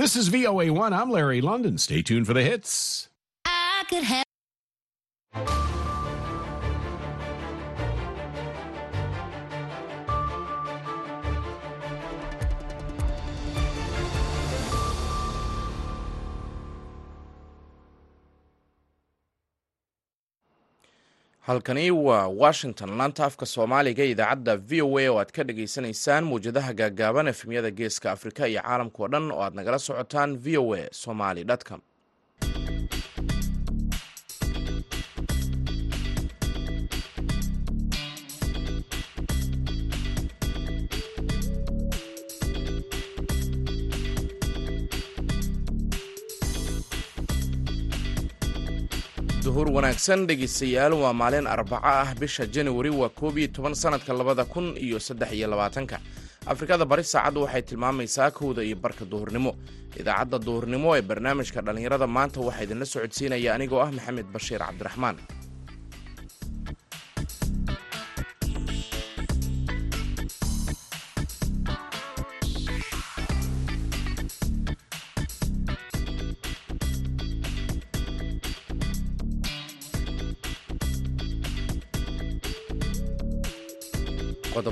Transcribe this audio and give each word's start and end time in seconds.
This 0.00 0.16
is 0.16 0.30
VOA1. 0.30 0.98
I'm 0.98 1.10
Larry 1.10 1.42
London. 1.42 1.76
Stay 1.76 2.00
tuned 2.00 2.26
for 2.26 2.32
the 2.32 2.42
hits. 2.42 3.10
I 3.44 3.84
could 3.86 4.02
have. 4.02 4.24
Halkani 21.50 21.90
waa 21.90 22.28
washington. 22.28 22.90
Laanta 22.98 23.24
afka 23.24 23.46
soomaaliga 23.46 24.04
idaacadda 24.12 24.56
v 24.68 24.82
o 24.86 24.98
a 24.98 25.08
oo 25.10 25.18
aad 25.22 25.30
ka 25.36 25.42
dhagaysanaysaan 25.48 26.24
mawjadaha 26.30 26.72
gaagaaban 26.80 27.28
efemyada 27.32 27.70
geeska 27.78 28.12
afrika 28.16 28.42
iyo 28.48 28.62
caalamka 28.62 28.98
oo 29.02 29.08
dhan 29.12 29.26
oo 29.32 29.42
aad 29.46 29.54
nagala 29.58 29.78
socotaan 29.78 30.30
v 30.44 30.56
o 30.62 30.74
a 30.74 30.82
somali 31.02 31.42
com 31.68 31.80
duhur 49.60 49.76
wanaagsan 49.76 50.20
dhegeystayaal 50.28 50.92
waa 51.02 51.12
maalin 51.12 51.46
arbaco 51.46 51.84
ah. 51.84 52.08
Bisha 52.20 52.46
januari 52.46 52.88
waa 52.90 53.08
koob 53.12 53.36
iyo 53.38 53.48
toban 53.52 53.74
sanadka 53.74 54.12
labada 54.16 54.44
kun 54.44 54.72
iyo 54.76 54.96
saddex 54.98 55.32
iyo 55.36 55.48
labaatanka. 55.52 56.00
Afrikada 56.46 56.84
bari 56.88 57.04
saacaddu 57.04 57.42
waxay 57.44 57.62
tilmaamaysaa 57.62 58.30
kowda 58.30 58.62
iyo 58.64 58.76
barka 58.76 59.04
duhurnimo. 59.04 59.52
Idaacadda 60.00 60.38
duhurnimo 60.38 60.96
ee 60.96 61.02
barnaamijka 61.02 61.60
dhallinyarada 61.60 62.06
maanta 62.06 62.40
waxaa 62.40 62.62
idinla 62.64 62.86
socodsiinaya 62.94 63.50
anigoo 63.54 63.80
ah 63.84 63.92
maxamed 63.92 64.26
bashiir 64.32 64.60
cabdiraxmaan 64.64 65.16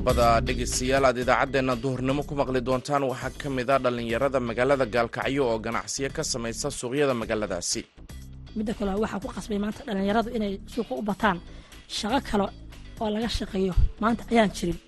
qodobada 0.08 0.40
dhegeystayaal 0.46 1.04
aad 1.08 1.18
idaacaddeenna 1.22 1.74
duhurnimo 1.82 2.22
ku 2.28 2.34
maqli 2.40 2.60
doontaan 2.68 3.02
waxaa 3.10 3.32
ka 3.40 3.48
mid 3.56 3.68
a 3.70 3.76
dhallinyarada 3.84 4.38
magaalada 4.48 4.86
gaalkacyo 4.94 5.42
oo 5.50 5.58
ganacsiyo 5.66 6.08
ka 6.16 6.22
samaysa 6.32 6.68
suuqyada 6.80 7.14
magaaladaasi. 7.22 7.80
Midda 8.56 8.72
kale 8.78 8.92
waxaa 9.04 9.20
ku 9.22 9.28
qasbay 9.36 9.58
maanta 9.64 9.80
dhallinyaradu 9.86 10.30
inay 10.36 10.52
suuqa 10.74 10.94
u 11.00 11.02
bataan. 11.10 11.38
Shaqo 11.98 12.18
kale 12.30 12.46
oo 13.00 13.08
laga 13.14 13.28
shaqeeyo 13.38 13.74
maanta 14.02 14.22
ayaan 14.32 14.50
jirin. 14.56 14.78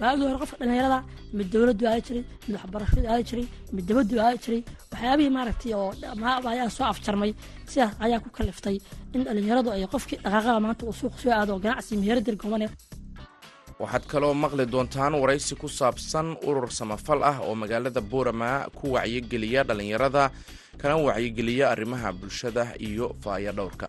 Waagii 0.00 0.26
hore 0.28 0.38
qofka 0.42 0.56
dhallinyarada 0.60 0.98
mid 1.38 1.46
dowladdu 1.52 1.84
aadi 1.90 2.02
jiray 2.06 2.22
mid 2.46 2.54
waxbarashadu 2.56 3.06
aadi 3.12 3.24
jiray 3.30 3.46
mid 3.74 3.84
dabaddu 3.88 4.14
aadi 4.26 4.38
jiray 4.44 4.60
waxyaabihii 4.92 5.32
maaragtay 5.36 5.72
oo 5.80 5.90
dhammaaba 6.02 6.48
ayaa 6.54 6.70
soo 6.76 6.86
afjarmay. 6.92 7.30
Sidaas 7.70 7.92
ayaa 8.04 8.20
ku 8.24 8.28
kaliftay 8.36 8.76
in 9.14 9.20
dhallinyaradu 9.26 9.68
ay 9.74 9.82
qofkii 9.94 10.18
dhaqaaqada 10.24 10.60
maanta 10.66 10.82
uu 10.88 10.94
suuqa 11.00 11.18
soo 11.22 11.32
aado 11.38 11.50
oo 11.56 11.60
ganacsi 11.64 11.92
meheradar 12.02 12.36
gomane 12.42 12.66
waxaad 13.82 14.04
kaloo 14.12 14.34
maqli 14.42 14.64
doontaan 14.72 15.14
waraysi 15.22 15.54
ku 15.60 15.68
saabsan 15.78 16.28
urur 16.48 16.68
samafal 16.78 17.20
ah 17.30 17.38
oo 17.46 17.54
magaalada 17.62 18.00
boorama 18.12 18.50
ku 18.78 18.86
wacyigeliya 18.98 19.62
dhallinyarada 19.68 20.24
kana 20.80 20.94
wacyigeliya 21.06 21.64
arrimaha 21.74 22.08
bulshada 22.20 22.64
iyo 22.88 23.06
faaya 23.22 23.52
dhowrka. 23.58 23.88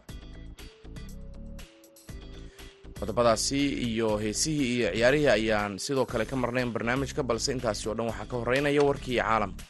Qodobadaasi 3.00 3.62
iyo 3.90 4.09
heesihii 4.22 4.69
iyo 4.78 4.88
ciyaarihii 4.94 5.31
ayaan 5.38 5.74
sidoo 5.80 6.06
kale 6.06 6.25
ka 6.30 6.36
marnayn 6.36 6.69
barnaamijka 6.75 7.24
balse 7.24 7.50
intaasi 7.56 7.84
oo 7.90 7.96
dhan 7.97 8.08
waxaa 8.12 8.28
ka 8.31 8.36
horeynaya 8.42 8.81
warkii 8.90 9.18
caalamka 9.24 9.63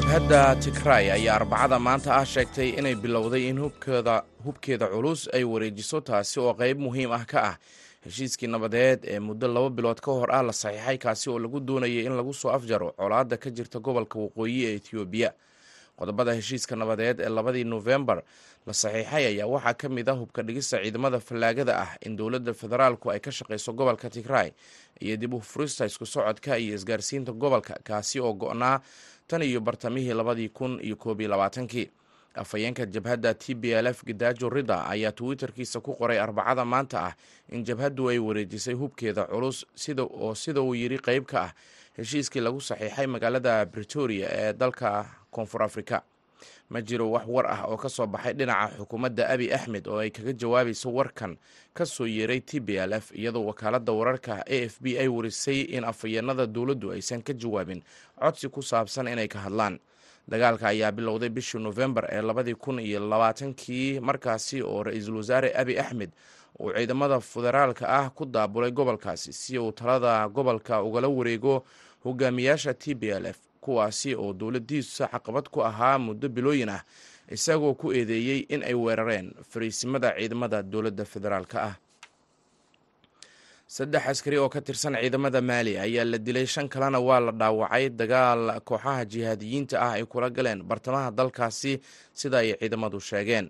jabhadda 0.00 0.56
tigray 0.62 1.10
ayaa 1.12 1.36
arbacada 1.36 1.78
maanta 1.86 2.10
ah 2.16 2.24
sheegtay 2.24 2.68
inay 2.78 2.94
bilowday 2.94 3.48
in 3.48 3.58
hubkeeda 4.44 4.86
culus 4.92 5.28
ay 5.36 5.44
wareejiso 5.44 6.00
taasi 6.00 6.40
oo 6.40 6.54
qayb 6.60 6.78
muhiim 6.80 7.12
ah 7.12 7.24
ka 7.28 7.40
ah 7.50 7.56
heshiiskii 8.04 8.46
nabadeed 8.48 9.00
ee 9.04 9.18
muddo 9.20 9.48
laba 9.48 9.70
bilood 9.70 10.00
ka 10.00 10.10
hor 10.12 10.32
ah 10.32 10.42
la 10.42 10.52
saxiixay 10.52 10.98
kaasi 10.98 11.30
oo 11.30 11.38
lagu 11.38 11.60
doonayay 11.60 12.06
in 12.08 12.16
lagu 12.16 12.32
soo 12.34 12.48
afjaro 12.50 12.92
colaadda 12.96 13.36
ka 13.36 13.50
jirta 13.50 13.78
gobolka 13.78 14.16
waqooyi 14.18 14.64
ee 14.64 14.74
etoobiya 14.80 15.32
qodobada 16.00 16.32
heshiiska 16.38 16.76
nabadeed 16.82 17.20
ee 17.20 17.28
labadii 17.28 17.64
nofembar 17.74 18.18
la 18.66 18.72
saxiixay 18.72 19.24
ayaa 19.36 19.46
waxaa 19.54 19.74
ka 19.80 19.88
mid 19.96 20.08
ah 20.08 20.16
hubka 20.20 20.42
dhigista 20.42 20.80
ciidamada 20.84 21.20
fallaagada 21.28 21.74
ah 21.84 21.90
in 22.06 22.16
dowladda 22.16 22.52
federaalku 22.62 23.10
ay 23.14 23.20
ka 23.20 23.30
shaqayso 23.38 23.72
gobolka 23.80 24.08
tigray 24.16 24.48
iyo 25.04 25.16
dib 25.16 25.34
u 25.34 25.40
furista 25.40 25.84
isku 25.90 26.06
socodka 26.14 26.56
iyo 26.64 26.74
isgaarsiinta 26.80 27.32
gobolka 27.42 27.74
kaasi 27.88 28.16
oo 28.20 28.32
go-naa 28.42 28.80
tan 29.28 29.42
iyo 29.42 29.60
bartamihii 29.60 30.16
labadii 30.20 30.48
kun 30.48 30.80
iyo 30.82 30.96
koob 30.96 31.20
labaatankii. 31.20 31.88
Afhayeenka 32.34 32.86
jabhadda 32.86 33.34
t 33.34 33.54
b 33.54 33.64
l 33.74 33.86
f 33.90 34.04
gidaajo 34.06 34.48
rida 34.48 34.86
ayaa 34.86 35.12
twitterkiisa 35.12 35.80
ku 35.82 35.94
qoray 35.98 36.18
arbacada 36.24 36.64
maanta 36.64 36.98
ah 37.10 37.14
in 37.50 37.64
jabhaddu 37.66 38.08
ay 38.10 38.18
wareejisay 38.18 38.74
hubkeeda 38.74 39.24
culus 39.26 39.66
sida 39.74 40.02
oo 40.06 40.34
sida 40.34 40.60
uu 40.62 40.74
yidhi 40.74 40.98
qayb 41.08 41.24
ka 41.26 41.40
ah 41.50 41.52
heshiiskii 42.00 42.40
lagu 42.40 42.60
saxiixay 42.60 43.06
magaalada 43.06 43.54
bretoria 43.72 44.28
ee 44.32 44.52
dalka 44.52 45.06
koonfur 45.30 45.62
afrika. 45.62 46.02
Ma 46.70 46.80
jiro 46.80 47.10
wax 47.10 47.26
war 47.28 47.46
ah 47.46 47.64
oo 47.68 47.76
ka 47.76 47.88
soo 47.88 48.06
baxay 48.06 48.32
dhinaca 48.34 48.78
xukuumadda 48.78 49.28
abi 49.28 49.52
axmed 49.52 49.84
oo 49.88 49.98
ay 49.98 50.10
kaga 50.10 50.32
jawaabayso 50.32 50.88
warkan 50.94 51.36
ka 51.74 51.84
soo 51.86 52.06
yeeray 52.06 52.40
t 52.40 52.60
b 52.60 52.78
l 52.78 52.92
f 52.92 53.10
iyadoo 53.12 53.44
wakaaladda 53.50 53.92
wararka 53.92 54.34
a 54.46 54.56
f 54.70 54.78
b 54.80 54.96
ay 54.98 55.08
warisay 55.08 55.60
in 55.76 55.84
afhayeenada 55.84 56.46
dowladdu 56.46 56.92
aysan 56.94 57.22
ka 57.22 57.32
jawaabin 57.34 57.82
codsi 58.20 58.48
ku 58.48 58.62
saabsan 58.62 59.08
inay 59.08 59.28
ka 59.28 59.38
hadlaan. 59.46 59.78
Dagaalka 60.30 60.68
ayaa 60.70 60.92
bilowday 60.92 61.28
bishii 61.28 61.58
nofembar 61.60 62.06
ee 62.08 62.22
labadii 62.22 62.54
kun 62.54 62.78
iyo 62.78 63.00
labaatankii 63.08 64.00
markaasi 64.00 64.62
oo 64.62 64.82
ra'iisul 64.82 65.16
wasaare 65.16 65.50
abi 65.56 65.74
axmed 65.78 66.10
uu 66.60 66.70
ciidamada 66.76 67.20
federaalka 67.20 67.88
ah 67.88 68.10
ku 68.14 68.24
daabulay 68.26 68.70
gobolkaasi 68.70 69.32
si 69.32 69.58
uu 69.58 69.72
talada 69.72 70.28
gobolka 70.28 70.82
ugala 70.82 71.08
wareego 71.08 71.64
hogaamiyaasha 72.04 72.74
t 72.74 72.94
b 72.94 73.02
l 73.10 73.26
f 73.26 73.38
kuwaasi 73.60 74.14
oo 74.14 74.32
dowladiisa 74.32 75.08
caqabad 75.12 75.46
ku 75.52 75.60
ahaa 75.64 75.98
muddo 75.98 76.28
bilooyin 76.28 76.68
ah 76.68 76.82
isagoo 77.30 77.74
ku 77.74 77.92
eedeeyey 77.92 78.40
in 78.54 78.62
ay 78.64 78.74
weerareen 78.74 79.34
fariisimada 79.50 80.14
ciidamada 80.18 80.62
dowladda 80.62 81.04
federaalka 81.04 81.58
ah. 81.62 81.76
Saddex 83.70 84.02
askari 84.10 84.36
oo 84.38 84.48
ka 84.48 84.60
tirsan 84.60 84.94
ciidamada 84.98 85.40
maali 85.40 85.78
ayaa 85.78 86.04
la 86.04 86.18
dilay 86.18 86.46
shan 86.46 86.68
kalena 86.68 86.98
waa 86.98 87.20
la 87.20 87.32
dhaawacay. 87.32 87.84
Dagaal 88.00 88.42
kooxaha 88.68 89.04
jihaadiyiinta 89.12 89.76
ah 89.80 89.92
ay 89.96 90.04
kula 90.10 90.28
galeen 90.30 90.62
bartamaha 90.66 91.10
dalkaasi 91.18 91.72
sida 92.12 92.38
ay 92.42 92.58
ciidamadu 92.58 92.98
sheegeen. 93.00 93.46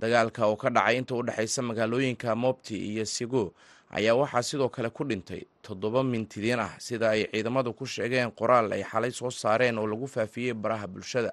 Dagaalka 0.00 0.46
oo 0.48 0.56
ka 0.56 0.70
dhacay 0.70 0.96
inta 0.96 1.12
u 1.14 1.22
dhexaysa 1.22 1.60
magaalooyinka 1.68 2.32
mobti 2.44 2.76
iyo 2.80 3.04
sigo 3.04 3.52
ayaa 3.90 4.14
waxaa 4.14 4.42
sidoo 4.42 4.68
kale 4.68 4.90
ku 4.90 5.04
dhintay 5.04 5.42
toddoba 5.62 6.02
mintidiin 6.02 6.60
ah 6.60 6.72
sida 6.78 7.10
ay 7.10 7.26
ciidamadu 7.32 7.72
ku 7.72 7.86
sheegeen 7.86 8.30
qoraal 8.30 8.72
ay 8.72 8.82
xalay 8.84 9.10
soo 9.10 9.30
saareen 9.30 9.78
oo 9.78 9.86
lagu 9.86 10.06
faafiyey 10.06 10.54
baraha 10.54 10.86
bulshada. 10.86 11.32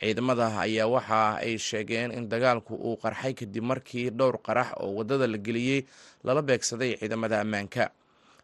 Ciidamada 0.00 0.58
ayaa 0.60 0.86
waxa 0.90 1.36
ay 1.38 1.58
sheegeen 1.58 2.10
in 2.10 2.28
dagaalku 2.28 2.74
uu 2.74 2.96
qarxay 2.96 3.34
kadib 3.34 3.62
markii 3.64 4.10
dhowr 4.10 4.38
qarax 4.42 4.74
oo 4.82 4.94
waddada 4.98 5.26
la 5.26 5.38
geliyey 5.38 5.86
lala 6.24 6.42
beegsaday 6.42 6.96
ciidamada 6.98 7.40
ammaanka. 7.40 7.90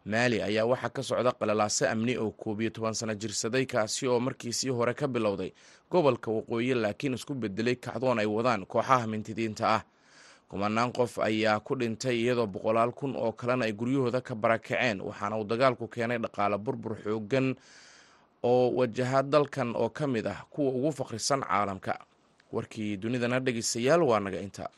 Maali 0.05 0.41
ayaa 0.41 0.65
waxaa 0.65 0.89
ka 0.89 1.03
socda 1.03 1.31
qalalaaso 1.35 1.85
amni 1.91 2.15
oo 2.17 2.31
koob 2.31 2.61
iyo 2.61 2.69
toban 2.71 2.93
sano 2.95 3.13
jirsaday 3.15 3.65
kaasi 3.65 4.07
oo 4.07 4.19
markiisii 4.19 4.69
hore 4.71 4.93
ka 4.93 5.07
bilowday 5.07 5.51
gobolka 5.91 6.31
waqooyi 6.31 6.73
laakiin 6.73 7.13
isku 7.19 7.33
bedelay 7.35 7.75
kacdoon 7.75 8.19
ay 8.19 8.25
wadaan 8.25 8.65
kooxaha 8.65 9.07
mintidiinta 9.07 9.67
ah 9.75 9.83
kumanaan 10.49 10.91
qof 10.91 11.19
ayaa 11.19 11.59
ku 11.59 11.75
dhintay 11.75 12.15
iyadoo 12.23 12.47
boqolaal 12.47 12.91
kun 12.91 13.15
oo 13.15 13.31
kalena 13.31 13.65
ay 13.65 13.73
guryahooda 13.73 14.21
ka 14.21 14.35
barakaceen 14.35 15.01
waxaana 15.01 15.37
uu 15.37 15.43
dagaalku 15.45 15.87
keenay 15.87 16.17
dhaqaale 16.17 16.57
burbur 16.57 16.97
xoogan 17.03 17.55
oo 18.43 18.71
wajaha 18.79 19.21
dalkan 19.23 19.75
oo 19.75 19.89
ka 19.89 20.07
mid 20.07 20.25
ah 20.27 20.41
kuwa 20.49 20.71
ugu 20.71 20.91
fakhrisan 20.91 21.41
caalamka. 21.45 21.99
Warkii 22.51 22.97
dunidana 22.97 23.39
dhegeystayaal 23.39 24.01
waa 24.03 24.19
naga 24.19 24.41
inta 24.41 24.69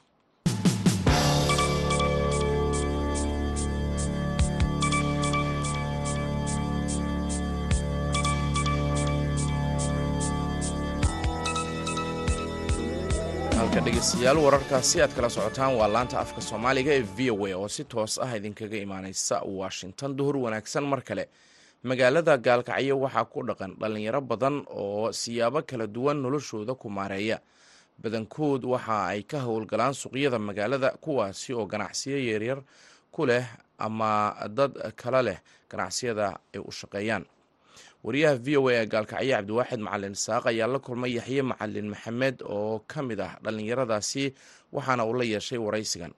halka 13.72 13.82
dhegeystayaal 13.86 14.38
wararkaasi 14.46 15.02
aad 15.02 15.14
kala 15.16 15.30
socotaan 15.30 15.76
waa 15.80 15.88
laanta 15.94 16.20
afka 16.20 16.42
soomaaliga 16.42 16.92
ee 16.98 17.02
v 17.18 17.32
o 17.32 17.46
a 17.48 17.56
oo 17.56 17.68
si 17.68 17.84
toos 17.84 18.20
ah 18.20 18.36
idinkaga 18.38 18.78
imaaneysa 18.78 19.42
washington. 19.60 20.16
Duhur 20.18 20.38
wanaagsan 20.38 20.84
mar 20.84 21.02
kale. 21.02 21.30
Magaalada 21.84 22.38
gaalkacyo 22.38 23.00
waxaa 23.00 23.26
ku 23.26 23.40
dhaqan 23.48 23.76
dhallinyaro 23.80 24.22
badan 24.22 24.66
oo 24.70 25.12
siyaabo 25.12 25.62
kala 25.64 25.88
duwan 25.88 26.18
noloshooda 26.22 26.74
ku 26.76 26.90
maareeya. 26.90 27.40
Badankood 28.02 28.66
waxa 28.66 29.06
ay 29.08 29.24
ka 29.24 29.40
howlgalaan 29.40 29.94
suuqyada 29.94 30.40
magaalada 30.40 30.90
kuwaasi 31.02 31.54
oo 31.54 31.66
ganacsiyo 31.66 32.18
yaryar 32.20 32.60
ku 33.12 33.26
leh 33.26 33.46
ama 33.80 34.36
dad 34.50 34.72
kale 34.96 35.22
leh 35.24 35.38
ganacsiyada 35.70 36.40
ay 36.54 36.60
u 36.60 36.72
shaqeeyaan 36.72 37.26
wariyaha 38.06 38.36
v 38.46 38.58
o 38.58 38.68
a 38.70 38.74
ee 38.74 38.86
gaalkacyo 38.94 39.32
cabdiwaaxid 39.38 39.80
macalin 39.88 40.16
saaq 40.26 40.44
ayaa 40.52 40.68
la 40.74 40.80
kulmay 40.86 41.12
yaxye 41.20 41.42
macalin 41.52 41.88
maxamed 41.94 42.38
oo 42.56 42.80
ka 42.92 43.00
mid 43.08 43.20
ah 43.28 43.34
dhallinyaradaasi 43.44 44.24
waxaana 44.76 45.04
uu 45.10 45.14
la 45.20 45.24
yeeshay 45.34 45.60
waraysigan. 45.66 46.12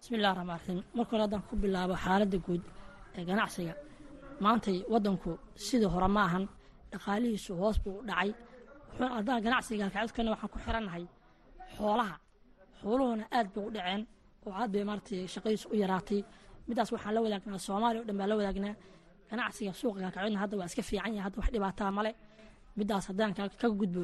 Bismillahi 0.00 0.34
raxmaan 0.38 0.58
raxiim 0.58 0.78
marka 0.96 1.10
hore 1.14 1.22
haddaan 1.26 1.42
ku 1.48 1.54
bilaabo 1.62 1.94
xaaladda 2.04 2.38
guud 2.46 2.62
ee 3.18 3.24
ganacsiga 3.30 3.74
maantay 4.44 4.76
waddanku 4.92 5.30
sidii 5.66 5.90
hore 5.94 6.08
ma 6.16 6.22
ahan 6.28 6.44
dhaqaalihiisu 6.92 7.52
hoos 7.60 7.76
buu 7.84 7.98
u 8.00 8.04
dhacay. 8.08 8.30
Haddaan 9.16 9.40
ganacsiga 9.46 9.84
gaalkacyadkana 9.84 10.30
waxaan 10.34 10.50
ku 10.54 10.58
xirannahay 10.64 11.04
xoolaha 11.76 12.14
xooluhuna 12.80 13.24
aad 13.36 13.48
bay 13.54 13.64
u 13.68 13.70
dhaceen. 13.76 14.02
Oo 14.46 14.52
aad 14.60 14.70
bay 14.74 14.84
maaragtay 14.88 15.26
shaqadiisu 15.34 15.66
u 15.72 15.74
yaraatay. 15.82 16.20
Middaas 16.68 16.90
waxaan 16.94 17.14
la 17.16 17.20
wadaagnaa 17.24 17.58
soomaaliya 17.66 18.00
o 18.02 18.04
dhan 18.08 18.16
baan 18.18 18.28
la 18.32 18.36
wadaagnaa 18.40 18.74
ganacsiga 19.30 19.72
suuqa 19.80 19.98
gaalkacyadna 20.02 20.38
hadda 20.44 20.54
waa 20.60 20.66
iska 20.70 20.82
fiican 20.88 21.12
yahay 21.16 21.24
hadda 21.26 21.36
wax 21.40 21.48
dhibaataa 21.54 21.90
male 21.98 22.10
middaas 22.78 23.04
haddaan 23.10 23.32
kaga 23.38 23.68
gudbo 23.80 24.02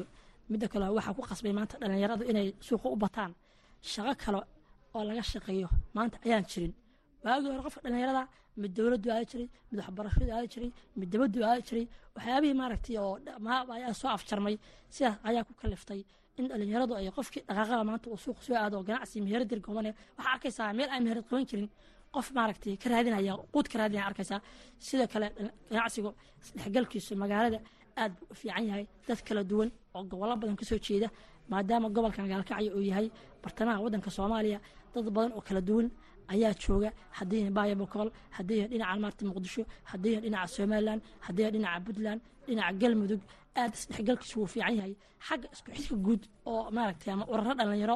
midda 0.51 0.67
kale 0.71 0.85
waxaa 0.97 1.13
ku 1.17 1.21
qasbay 1.29 1.53
maanta 1.57 1.75
dhallinyaradu 1.81 2.23
inay 2.31 2.47
suuqa 2.67 2.87
u 2.95 2.97
bataan. 3.03 3.31
Shaqo 3.91 4.13
kale 4.23 4.39
oo 4.95 5.03
laga 5.09 5.23
shaqeeyo 5.31 5.69
maanta 5.95 6.17
ayaan 6.25 6.45
jirin. 6.51 6.73
Waagii 7.23 7.49
hore 7.53 7.63
qofka 7.67 7.81
dhallinyarada 7.85 8.23
mid 8.61 8.71
dowladdu 8.77 9.07
aadi 9.15 9.25
jiray 9.31 9.47
mid 9.71 9.77
waxbarashadu 9.81 10.31
aadi 10.37 10.47
jiray 10.53 10.69
mid 10.99 11.09
dabaddu 11.13 11.39
aadi 11.49 11.61
jiray 11.67 11.85
waxyaabihii 12.15 12.57
maaragtay 12.61 12.95
oo 13.03 13.13
ayaa 13.77 13.93
soo 14.01 14.09
afjarmay 14.17 14.55
sidaas 14.95 15.15
ayaa 15.29 15.43
ku 15.47 15.53
kaliftay. 15.61 16.01
In 16.39 16.45
dhallinyaradu 16.49 16.93
ay 16.99 17.07
qofkii 17.17 17.43
dhaqaaqada 17.47 17.83
maanta 17.89 18.05
uu 18.11 18.17
suuqa 18.25 18.41
soo 18.47 18.55
aado 18.63 18.77
ganacsi 18.87 19.17
meherad 19.25 19.49
yar 19.51 19.61
goobane 19.65 19.91
waxaa 20.17 20.33
arkaysaa 20.35 20.73
meel 20.77 20.89
aan 20.93 21.03
meherad 21.05 21.25
qaban 21.29 21.45
jirin 21.49 21.69
qof 22.15 22.27
maaragtay 22.37 22.73
ka 22.81 22.87
raadinaya 22.93 23.33
quud 23.53 23.67
ka 23.71 23.75
raadinaya 23.79 24.05
arkaysaa 24.09 24.41
sidoo 24.85 25.07
kale 25.13 25.27
ganacsigu 25.71 26.09
isdhexgalkiisu 26.43 27.11
magaalada 27.23 27.59
aad 28.01 28.11
buu 28.19 28.27
u 28.31 28.35
fiican 28.39 28.65
yahay. 28.69 28.85
Dad 29.07 29.19
kala 29.27 29.41
duwan 29.49 29.69
oo 29.95 30.03
gobollo 30.09 30.35
badan 30.41 30.55
ka 30.59 30.65
soo 30.69 30.79
jeeda 30.85 31.07
maadaama 31.51 31.87
gobolkan 31.95 32.25
gaalkacyo 32.31 32.71
uu 32.77 32.85
yahay 32.91 33.07
bartamaha 33.43 33.79
waddanka 33.85 34.09
soomaaliya 34.17 34.59
dad 34.93 35.05
badan 35.15 35.31
oo 35.37 35.41
kala 35.47 35.61
duwan 35.69 35.87
ayaa 36.33 36.53
jooga. 36.63 36.89
Haddii 37.17 37.39
yahay 37.41 37.53
baaya 37.57 37.75
bokool 37.81 38.09
haddii 38.37 38.57
yahay 38.59 38.69
dhinaca 38.73 38.99
maarta 39.03 39.21
muqdisho 39.29 39.63
haddii 39.91 40.11
yahay 40.13 40.23
dhinaca 40.25 40.47
somalilan 40.55 40.99
haddii 41.25 41.43
yahay 41.43 41.53
dhinaca 41.55 41.79
puntland 41.85 42.21
dhinaca 42.47 42.73
galmudug 42.81 43.21
aad 43.61 43.71
isdhexgalkiisu 43.77 44.35
wuu 44.39 44.49
fiican 44.53 44.75
yahay. 44.79 44.93
Xagga 45.27 45.47
isku 45.55 45.69
xirka 45.75 45.95
guud 46.05 46.21
oo 46.49 46.61
maaragtay 46.75 47.11
ama 47.13 47.25
uraro 47.31 47.53
dhallinyaro 47.59 47.95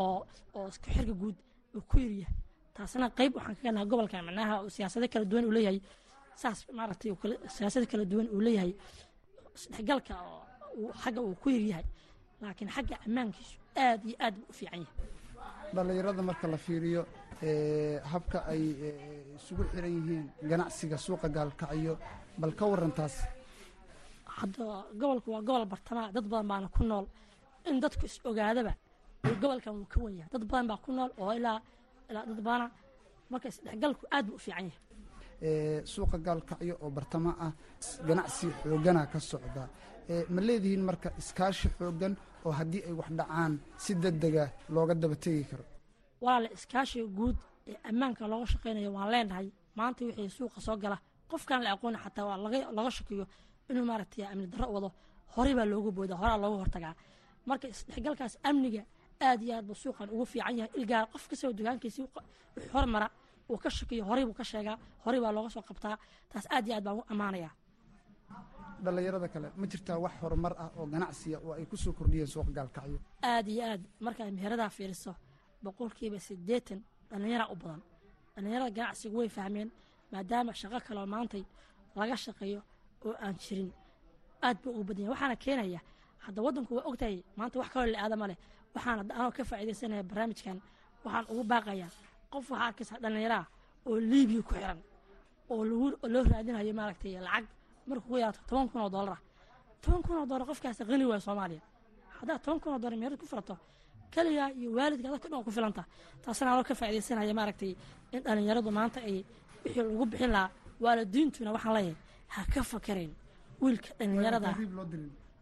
oo 0.00 0.16
oo 0.56 0.66
isku 0.72 0.86
xirka 0.94 1.14
guud 1.22 1.36
uu 1.76 1.82
ku 1.90 1.96
yiryahay 2.04 2.34
taasna 2.76 3.06
qayb 3.18 3.32
waxaan 3.36 3.54
ka 3.58 3.62
ganaha 3.66 3.84
gobolka 3.90 4.16
macnaha 4.28 4.54
siyaasado 4.74 5.06
kala 5.12 5.24
duwan 5.30 5.44
uu 5.48 5.54
leeyahay. 5.56 5.80
Saas 6.42 6.58
maaragtay 6.78 7.10
siyaasado 7.54 7.86
kala 7.92 8.04
duwan 8.12 8.28
uu 8.34 8.40
leeyahay. 8.46 8.72
Isdhexgalka 9.56 10.14
xagga 11.02 11.20
uu 11.26 11.34
ku 11.42 11.48
yiryahay 11.54 11.84
laakiin 12.42 12.70
xagga 12.76 12.96
ammaankiisu 13.06 13.56
aad 13.84 14.00
iyo 14.08 14.16
aad 14.24 14.34
buu 14.40 14.48
u 14.50 14.52
fiican 14.58 14.80
yahay. 14.84 14.96
Dhallinyarada 15.74 16.22
marka 16.28 16.46
la 16.52 16.58
fiiriyo 16.66 17.02
habka 18.12 18.38
ay 18.52 18.62
isugu 19.38 19.62
xiran 19.72 19.92
yihiin 19.96 20.24
ganacsiga 20.50 20.96
suuqa 21.06 21.28
gaalkacyo 21.36 21.94
bal 22.40 22.52
ka 22.58 22.64
waran 22.70 22.92
taas 22.98 23.14
hadda 24.38 24.64
gobolku 25.00 25.28
waa 25.34 25.42
gobol 25.48 25.66
bartamaha 25.72 26.12
dad 26.14 26.24
badan 26.32 26.48
baana 26.50 26.68
ku 26.76 26.82
nool. 26.84 27.06
In 27.68 27.76
dadku 27.82 28.04
is 28.06 28.16
ogaadaba 28.24 28.72
gobolkan 29.42 29.72
wuu 29.76 29.86
ka 29.92 29.98
wan 30.04 30.14
yahay 30.18 30.30
dad 30.32 30.44
badan 30.50 30.66
baa 30.70 30.78
ku 30.84 30.90
nool 30.96 31.10
oo 31.22 31.32
ilaa 31.38 31.58
ilaa 32.10 32.24
dad 32.28 32.40
badana 32.46 32.66
marka 33.30 33.46
isdhexgalku 33.52 34.04
aad 34.14 34.26
buu 34.26 34.34
u 34.34 34.38
fiican 34.44 34.64
yahay. 34.68 35.82
Suuqa 35.92 36.16
gaalkacyo 36.26 36.74
oo 36.84 36.90
bartamo 36.96 37.30
ah 37.46 37.52
ganacsi 38.08 38.46
xoogana 38.62 39.06
ka 39.12 39.18
socda. 39.30 39.62
Ma 40.34 40.40
leedihiin 40.46 40.82
marka 40.88 41.08
iskaashi 41.20 41.68
xoogan 41.78 42.14
oo 42.44 42.52
haddii 42.58 42.82
ay 42.88 42.92
wax 43.00 43.08
dhacaan 43.18 43.52
si 43.82 43.92
degdega 44.02 44.44
looga 44.74 44.94
daba 44.94 45.16
tegi 45.24 45.44
karo? 45.50 45.64
Walaale 46.24 46.48
iskaashiga 46.56 47.06
guud 47.18 47.36
ee 47.70 47.76
ammaanka 47.88 48.22
looga 48.32 48.46
shaqaynayo 48.52 48.90
waan 48.96 49.10
leenahay. 49.14 49.48
Maanta 49.76 50.04
wixii 50.04 50.30
suuqa 50.38 50.60
soo 50.66 50.76
gala 50.82 50.98
qofkaan 51.30 51.62
la 51.64 51.70
aqooni 51.74 51.98
xataa 52.04 52.24
waa 52.28 52.36
laga 52.76 52.90
shakiyo 52.96 53.24
inuu 53.70 53.84
maaragtay 53.90 54.24
amni 54.32 54.46
darro 54.52 54.66
wado. 54.74 54.88
Horey 55.34 55.54
baa 55.58 55.64
looga 55.72 55.90
booda 55.96 56.14
horaa 56.20 56.38
looga 56.42 56.58
hortagaa. 56.62 56.94
Marka 57.48 57.66
isdhexgalkaas 57.72 58.34
amniga 58.48 58.82
aad 59.28 59.40
iyo 59.42 59.54
aad 59.56 59.64
buu 59.68 59.74
suuqan 59.82 60.08
ugu 60.14 60.24
fiican 60.32 60.56
yahay. 60.58 60.70
Ilgaar 60.78 61.06
qof 61.12 61.28
kastoo 61.28 61.52
dukaankiisii 61.58 62.06
hormara 62.72 63.08
uu 63.50 63.56
ka 63.62 63.70
shakiyo 63.70 64.04
horey 64.04 64.24
buu 64.28 64.34
ka 64.40 64.44
sheegaa 64.44 64.76
horey 65.04 65.20
baa 65.20 65.32
looga 65.32 65.50
soo 65.50 65.62
qabtaa. 65.62 65.96
Taas 66.32 66.46
aad 66.50 66.66
iyo 66.66 66.74
aad 66.76 66.84
baan 66.84 66.98
u 66.98 67.04
ammaanayaa 67.12 67.52
dhallinyarada 68.84 69.28
kale 69.28 69.48
ma 69.60 69.66
jirtaa 69.66 69.98
wax 70.04 70.12
horumar 70.22 70.52
ah 70.58 70.70
oo 70.78 70.86
ganacsiya 70.86 71.38
oo 71.44 71.52
ay 71.52 71.66
ku 71.66 71.76
soo 71.76 71.92
kordhiyeen 71.92 72.26
suuqa 72.32 72.50
gaalkacyo? 72.56 72.98
Aad 73.22 73.48
iyo 73.48 73.62
aad 73.72 73.82
markaad 74.00 74.32
meheradaa 74.32 74.70
fiiriso 74.76 75.12
boqolkiiba 75.64 76.18
siddeetan 76.18 76.80
dhallinyara 77.10 77.46
u 77.52 77.56
badan. 77.56 77.82
Dhallinyarada 78.34 78.70
ganacsigu 78.78 79.16
way 79.18 79.28
fahmeen 79.28 79.68
maadaama 80.12 80.52
shaqo 80.60 80.80
kaleo 80.86 81.06
maantay 81.06 81.44
laga 81.96 82.16
shaqeeyo 82.24 82.60
oo 83.04 83.14
aan 83.24 83.34
jirin 83.42 83.70
aad 84.42 84.56
buu 84.62 84.70
ugu 84.72 84.84
badan 84.88 85.02
yahay. 85.04 85.12
Waxaana 85.14 85.36
keenaya 85.44 85.80
hadda 86.24 86.40
waddanku 86.46 86.72
waa 86.76 86.86
ogtahay 86.90 87.16
maanta 87.36 87.58
wax 87.60 87.68
kaloo 87.74 87.92
la 87.92 87.98
aadama 88.04 88.26
leh 88.30 88.36
waxaan 88.74 89.10
anoo 89.18 89.30
ka 89.36 89.42
faa'iidaysanaya 89.50 90.02
barnaamijkan 90.10 90.58
waxaan 91.04 91.24
ugu 91.32 91.42
baaqayaa 91.52 91.90
qof 92.32 92.50
waxaa 92.50 92.66
arkaysaa 92.68 92.98
dhallinyaraha 93.02 93.44
oo 93.88 93.96
liibiya 94.10 94.42
ku 94.46 94.52
xiran 94.54 94.78
oo 95.50 95.62
loo 96.12 96.22
raadinayo 96.30 96.72
maaragtay 96.80 97.12
lacag 97.26 97.46
markuu 97.88 98.08
ku 98.08 98.16
yaraato 98.22 98.40
toban 98.48 98.68
kun 98.70 98.80
oo 98.82 98.90
dollar 98.96 99.14
ah. 99.16 99.20
Toban 99.82 100.02
kun 100.02 100.16
oo 100.20 100.26
dollar 100.30 100.46
qofkaasi 100.50 100.84
qani 100.84 101.04
waaya 101.10 101.20
soomaaliya. 101.26 101.62
Haddaad 102.18 102.40
toban 102.44 102.60
kun 102.60 102.72
oo 102.72 102.78
dollar 102.82 102.98
meerad 103.02 103.18
ku 103.22 103.26
furato 103.26 103.56
keligaa 104.14 104.50
iyo 104.58 104.68
waalidka 104.76 105.06
adag 105.08 105.22
kadhan 105.24 105.44
ku 105.46 105.50
filanta 105.56 105.82
taasna 106.22 106.52
anoo 106.52 106.64
ka 106.68 106.74
faa'iidaysanaya 106.80 107.34
maaragtay 107.38 107.72
in 108.14 108.20
dhallinyaradu 108.24 108.70
maanta 108.78 108.98
ay 109.08 109.16
wixii 109.64 109.82
lagu 109.82 110.06
bixin 110.12 110.30
lahaa 110.36 110.50
waalidiintuna 110.84 111.50
waxaan 111.56 111.74
leeyahay 111.76 111.96
ha 112.34 112.40
ka 112.54 112.60
fakareen 112.70 113.12
wiilka 113.62 113.90
dhallinyarada 113.98 114.48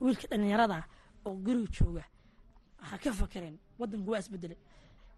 wiilka 0.05 0.27
dhallinyarada 0.31 0.79
oo 1.27 1.35
guriga 1.45 1.71
jooga 1.77 2.05
ha 2.81 2.99
ka 2.99 3.13
fakareen 3.13 3.57
waddanku 3.79 4.11
waa 4.11 4.19
isbedelay 4.23 4.59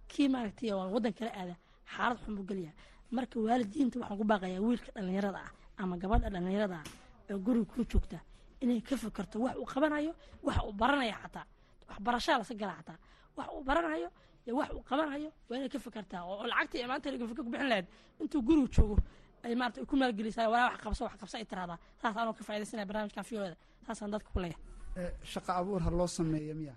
kii 0.08 0.28
maaragtay 0.28 0.72
oo 0.72 0.90
waddan 0.94 1.12
kala 1.12 1.30
aada. 1.40 1.54
Xaalad 1.94 2.18
xun 2.24 2.34
buu 2.36 2.44
geliyaa. 2.50 2.74
Marka 3.10 3.36
waalidiinta 3.40 3.98
waxaan 4.00 4.18
ku 4.18 4.24
baaqayaa 4.24 4.60
wiilka 4.62 4.90
dhallinyarada 4.94 5.38
ah 5.46 5.50
ama 5.82 5.96
gabadha 5.98 6.30
dhallinyarada 6.30 6.76
ah 6.82 6.86
oo 7.30 7.38
guriga 7.38 7.66
kuu 7.72 7.84
joogta 7.90 8.18
inay 8.60 8.80
ka 8.80 8.96
fakarto 8.96 9.36
wax 9.44 9.56
uu 9.56 9.66
qabanayo 9.72 10.12
wax 10.42 10.58
uu 10.66 10.72
baranayo 10.72 11.14
xataa. 11.22 11.46
Waxbarashaa 11.88 12.38
lasa 12.38 12.54
gala 12.54 12.74
xataa. 12.78 12.98
Wax 13.36 13.48
uu 13.54 13.62
baranayo 13.68 14.08
iyo 14.46 14.56
wax 14.60 14.70
uu 14.76 14.82
qabanayo 14.90 15.30
waa 15.48 15.56
inay 15.58 15.68
ka 15.68 15.78
fakartaa 15.78 16.22
oo 16.24 16.46
lacagta 16.46 16.78
iyo 16.78 16.88
maanta 16.88 17.10
gafaka 17.18 17.42
ku 17.42 17.50
bixin 17.50 17.68
lahayd. 17.68 17.86
Intuu 18.20 18.42
guriga 18.42 18.68
joogo 18.74 18.96
ay 19.42 19.54
maarata 19.54 19.84
ku 19.86 19.96
maalgelisaa 19.96 20.48
walaa 20.52 20.68
wax 20.70 20.80
qabso 20.84 21.02
wax 21.06 21.14
qabso 21.20 21.36
ay 21.38 21.44
tiraahdaa. 21.50 21.78
Saas 22.02 22.16
anoo 22.16 22.32
ka 22.38 22.42
faaidaysanaya 22.44 22.86
barnaamijkan 22.86 23.24
fiyoda 23.24 23.56
saasaan 23.86 24.10
dadka 24.14 24.28
ku 24.34 24.38
leeyahay. 24.38 25.14
Shaqa 25.32 25.50
abuur 25.60 25.80
ha 25.82 25.90
loo 25.90 26.06
sameeya 26.06 26.54
miya 26.54 26.74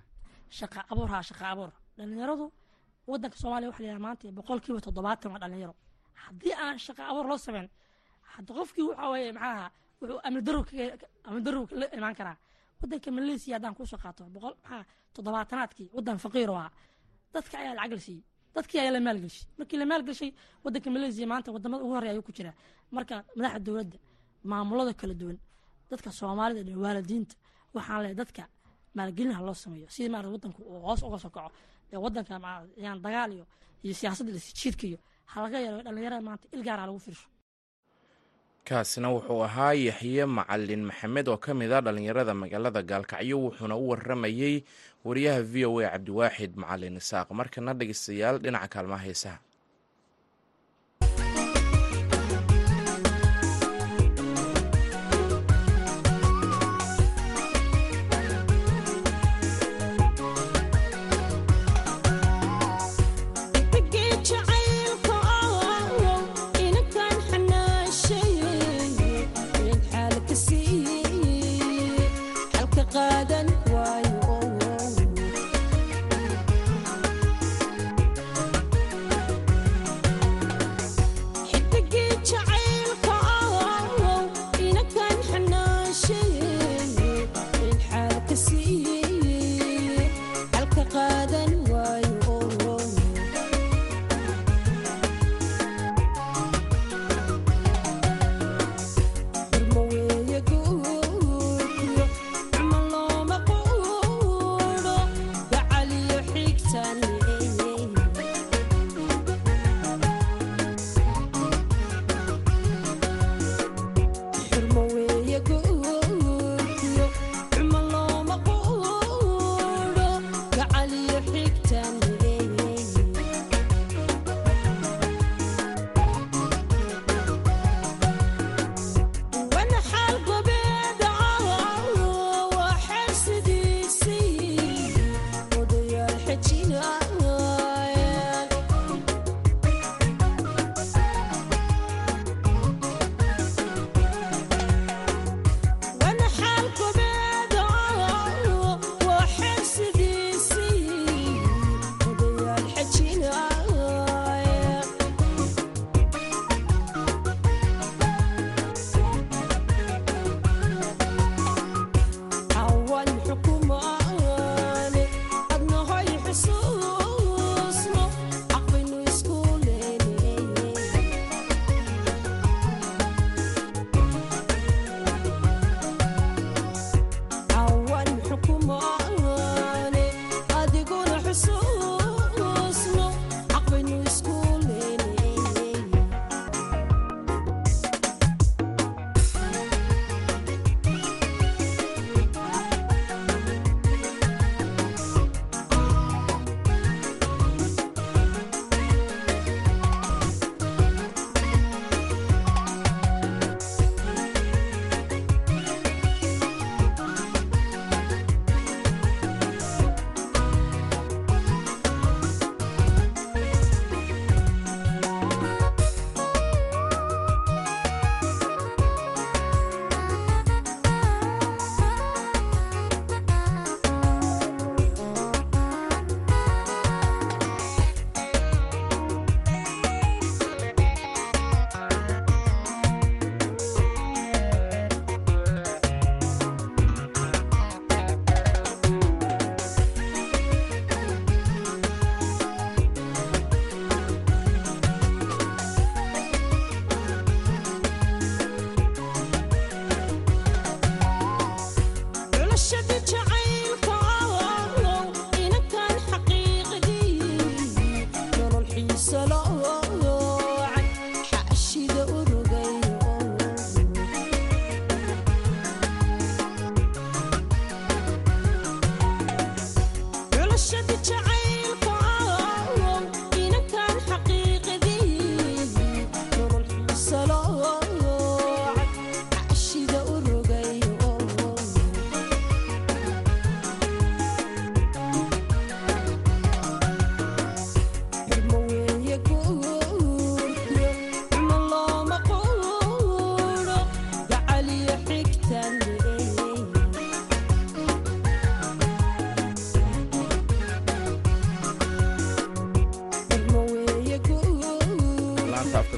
shaqa 0.60 0.80
abuur 0.92 1.10
haa 1.14 1.24
shaqa 1.30 1.46
abuur. 1.54 1.72
Dhallinyaradu 1.98 2.46
waddanka 3.12 3.38
soomaaliya 3.42 3.70
waxa 3.72 3.82
la 3.84 3.88
yidhaha 3.90 4.04
maanta 4.06 4.32
boqolkiiba 4.38 4.80
toddobaatan 4.86 5.30
waa 5.34 5.40
dhallinyaro. 5.44 5.76
Haddii 6.24 6.54
aan 6.64 6.78
shaqa 6.88 7.02
abuur 7.12 7.26
loo 7.32 7.38
sameyn 7.48 7.68
hadda 8.34 8.52
qofkii 8.58 8.86
waxa 8.90 9.06
weeye 9.14 9.32
maxaaha 9.38 9.66
wuxuu 10.02 10.20
amni 10.28 10.42
darow 10.48 10.64
amni 11.28 11.42
darow 11.48 11.64
la 11.80 11.86
imaan 11.98 12.16
karaa 12.20 12.38
waddanka 12.82 13.10
malaysia 13.18 13.54
haddaan 13.56 13.74
ku 13.78 13.86
soo 13.92 13.98
qaato 14.04 14.24
boqol 14.36 14.56
maxaa 14.64 14.84
toddobaatanaadkii 15.16 15.88
waddan 15.96 16.18
faqiir 16.24 16.50
oo 16.50 16.60
ah 16.66 16.72
dadka 17.34 17.56
ayaa 17.62 17.76
lacag 17.80 17.92
la 17.98 18.02
siiyey 18.08 18.24
dadkii 18.56 18.80
ayaa 18.84 18.94
la 18.96 19.00
maalgelshay 19.08 19.46
markii 19.60 19.78
la 19.82 19.86
maalgelshay 19.92 20.32
waddanka 20.64 20.90
malaysia 20.96 21.26
maanta 21.32 21.50
waddamada 21.56 21.84
ugu 21.86 21.94
horreya 21.96 22.12
ayuu 22.14 22.24
ku 22.28 22.32
jiraa. 22.38 22.54
Marka 22.96 23.16
madaxda 23.38 23.60
dowladda 23.68 23.98
maamulada 24.52 24.94
kala 25.00 25.14
duwan 25.22 25.38
dadka 25.92 26.10
soomaalida 26.20 26.70
iyo 26.72 26.80
waalidiinta 26.86 27.36
waxaan 27.76 28.00
leeyahay 28.04 28.16
dadka 28.22 28.44
maalgelin 28.98 29.34
ha 29.38 29.42
loo 29.48 29.54
sameeyo. 29.64 29.88
Sidii 29.94 30.10
maarata 30.14 30.32
waddanku 30.36 30.62
uu 30.72 30.80
hoos 30.86 31.02
uga 31.08 31.20
soo 31.24 31.30
kaco 31.36 31.52
ee 31.94 31.98
waddanka 32.06 32.34
yaan 32.84 33.00
dagaal 33.06 33.32
iyo 33.38 33.46
iyo 33.84 33.94
siyaasadda 34.00 34.32
lasijiidka 34.38 34.86
iyo 34.90 34.98
ha 35.32 35.36
laga 35.44 35.58
dhallinyarada 35.86 36.22
maanta 36.28 36.46
ilgaar 36.56 36.80
ha 36.82 36.86
lagu 36.90 37.00
fiirsho. 37.06 37.28
Kaasina 38.68 39.08
wuxuu 39.12 39.44
ahaa 39.48 39.74
yaxye 39.88 40.26
macalin 40.38 40.84
maxamed 40.90 41.28
oo 41.28 41.38
ka 41.38 41.52
mid 41.54 41.72
a 41.72 41.82
dhallinyarada 41.86 42.34
magaalada 42.34 42.82
gaalkacyo 42.92 43.36
wuxuuna 43.46 43.76
u 43.76 43.86
waramayey 43.92 44.56
wariyaha 45.06 45.42
v 45.52 45.66
o 45.70 45.80
a 45.84 45.90
cabdiwaaxid 45.94 46.52
macalin 46.56 46.96
isaaq. 47.02 47.28
Markana 47.40 47.72
dhegeystayaal 47.80 48.40
dhinaca 48.44 48.68
kaalmaha 48.74 49.04
heesaha 49.08 49.38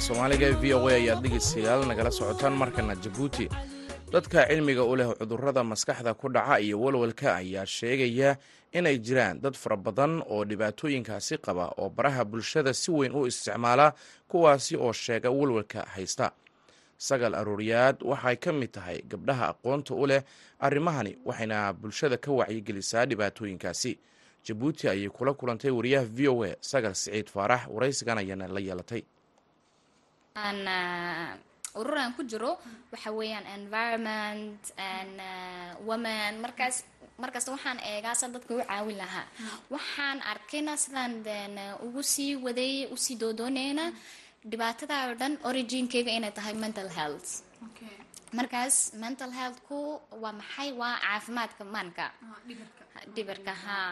soomaaliga 0.05 0.49
v 0.61 0.73
o 0.77 0.87
a 0.87 0.93
ayaad 0.99 1.21
dhegeystayaal 1.23 1.81
nagala 1.89 2.11
socotaan 2.11 2.53
markana 2.61 2.95
jabuuti 3.03 3.45
dadka 4.11 4.45
cilmiga 4.47 4.83
u 4.83 4.95
leh 4.95 5.07
cudurrada 5.19 5.63
maskaxda 5.63 6.13
ku 6.13 6.29
dhaca 6.29 6.59
iyo 6.59 6.81
walwalka 6.81 7.35
ayaa 7.35 7.65
sheegaya 7.65 8.37
inay 8.71 8.97
jiraan 8.99 9.41
dad 9.41 9.53
fara 9.55 9.77
badan 9.77 10.21
oo 10.29 10.45
dhibaatooyinkaasi 10.45 11.37
qaba 11.37 11.65
oo 11.77 11.89
baraha 11.89 12.25
bulshada 12.25 12.73
si 12.73 12.91
weyn 12.91 13.15
u 13.15 13.25
isticmaala 13.27 13.93
kuwaasi 14.27 14.75
oo 14.77 14.93
sheega 14.93 15.29
walwalka 15.31 15.81
haysta. 15.95 16.31
Sagal 16.97 17.35
arooriyaad 17.35 18.03
waxay 18.03 18.35
ka 18.35 18.51
mid 18.53 18.71
tahay 18.71 19.01
gabdhaha 19.07 19.47
aqoonta 19.49 19.93
u 19.95 20.05
leh 20.07 20.21
arrimahani 20.59 21.17
waxayna 21.25 21.73
bulshada 21.73 22.17
ka 22.17 22.31
wacyigelisaa 22.31 23.05
dhibaatooyinkaasi. 23.05 23.97
Jabuuti 24.45 24.87
ayay 24.89 25.09
kula 25.09 25.33
kulantay 25.33 25.71
wariyaha 25.71 26.05
v 26.05 26.27
o 26.27 26.43
a 26.43 26.55
sagal 26.61 26.93
siciid 26.95 27.27
faarax 27.29 27.67
waraysigan 27.67 28.17
ayaana 28.17 28.47
la 28.47 28.59
yeelatay 28.59 29.03
ururaan 31.75 32.11
ku 32.15 32.23
jiro 32.23 32.59
waxa 32.91 33.11
weeyaan 33.11 33.45
environment 33.59 34.59
and 34.77 35.15
uh, 35.19 35.71
women. 35.83 36.39
Markaas 36.43 36.83
markasta 37.19 37.51
waxaan 37.55 37.79
eegaa 37.79 38.15
san 38.15 38.31
dadka 38.35 38.51
u 38.55 38.59
caawin 38.63 38.97
lahaa. 38.99 39.25
Waxaan 39.71 40.19
arkayna 40.31 40.73
sidaan 40.77 41.23
den 41.23 41.55
ugu 41.85 42.01
sii 42.03 42.35
waday 42.45 42.87
u 42.91 42.95
sii 42.95 43.15
doodooneyna 43.19 43.85
dhibaatada 44.51 44.95
oo 45.09 45.15
dhan 45.21 45.33
originkeyga 45.49 46.11
inay 46.11 46.31
tahay 46.31 46.53
mental 46.53 46.89
health. 46.97 47.43
Markaas 48.35 48.91
mental 49.03 49.31
healthku 49.31 49.99
waa 50.21 50.31
maxay? 50.39 50.69
Waa 50.81 50.95
caafimaadka 51.03 51.63
maanka 51.63 52.05
dhibirka 53.15 53.53
haa 53.65 53.91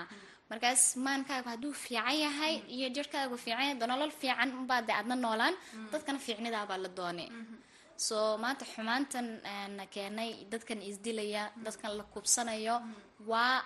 markaas 0.50 0.84
maankaagu 1.06 1.50
hadduu 1.54 1.74
fiican 1.84 2.16
yahay 2.26 2.56
iyo 2.76 2.88
jirhkaagu 2.96 3.36
fiican 3.44 3.64
yahay 3.68 3.88
nolol 3.92 4.12
fiican 4.22 4.50
unbaa 4.60 4.82
de 4.88 4.94
adna 5.00 5.16
noolaan. 5.26 5.56
Dadkana 5.92 6.20
fiicnidaabaa 6.26 6.78
la 6.84 6.90
doonay 6.98 7.28
so 7.98 8.38
maanta 8.38 8.66
xumaantan 8.66 9.28
na 9.78 9.86
keenay 9.94 10.46
dadkan 10.52 10.80
isdilaya 10.82 11.44
dadkan 11.66 11.92
la 11.98 12.04
kubsanayo 12.14 12.76
waa 13.30 13.62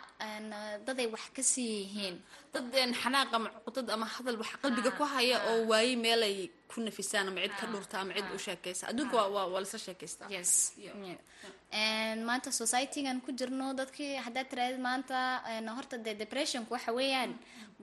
daday 0.85 1.07
wax 1.13 1.25
ka 1.35 1.43
sii 1.43 1.69
yihiin. 1.81 2.15
Dad 2.53 2.65
xanaaq 3.01 3.33
ama 3.33 3.49
cuqdad 3.65 3.89
ama 3.89 4.05
hadal 4.05 4.37
wax 4.41 4.51
qalbiga 4.61 4.91
ku 4.97 5.03
haya 5.03 5.37
oo 5.49 5.65
waaye 5.71 5.95
meelay 5.95 6.49
ku 6.69 6.81
nafisaan 6.81 7.27
ama 7.29 7.39
cid 7.41 7.53
ka 7.59 7.65
dhurta 7.73 7.95
ama 8.01 8.13
cid 8.17 8.27
u 8.35 8.39
sheekaysa. 8.47 8.83
Adduunka 8.91 9.15
waa 9.35 9.59
lasa 9.63 9.77
sheekaystaa 9.79 10.29
yes. 10.29 10.73
Maanta 12.27 12.51
societygan 12.51 13.17
ku 13.25 13.31
jirno 13.39 13.73
dadkii 13.73 14.15
haddaad 14.25 14.47
tiraadid 14.51 14.79
maanta 14.79 15.17
horta 15.77 15.97
dee 15.97 16.15
depressionku 16.23 16.73
waxa 16.75 16.91
weeyaan 16.93 17.31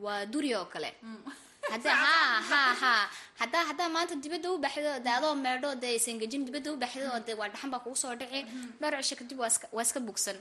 waa 0.05 0.25
duri 0.33 0.55
oo 0.55 0.65
kale 0.73 0.91
hadda 1.73 1.91
ha 2.05 2.15
ha 2.51 2.63
ha. 2.83 2.95
Haddaa 3.41 3.65
haddaa 3.71 3.89
maanta 3.95 4.15
dibadda 4.25 4.49
u 4.55 4.59
baxdo 4.65 4.91
de 5.05 5.11
adoo 5.19 5.35
meedho 5.45 5.71
dee 5.83 5.95
isengejin 5.99 6.43
dibadda 6.49 6.69
u 6.73 6.77
baxdo 6.83 7.07
oo 7.15 7.21
de 7.27 7.33
waa 7.41 7.49
dhaxan 7.53 7.71
baa 7.75 7.81
kugu 7.85 7.97
soo 8.03 8.15
dhici 8.21 8.41
dhowr 8.81 8.95
cisho 9.03 9.17
kadib 9.21 9.39
waa 9.41 9.83
iska 9.87 10.01
bugsan. 10.07 10.37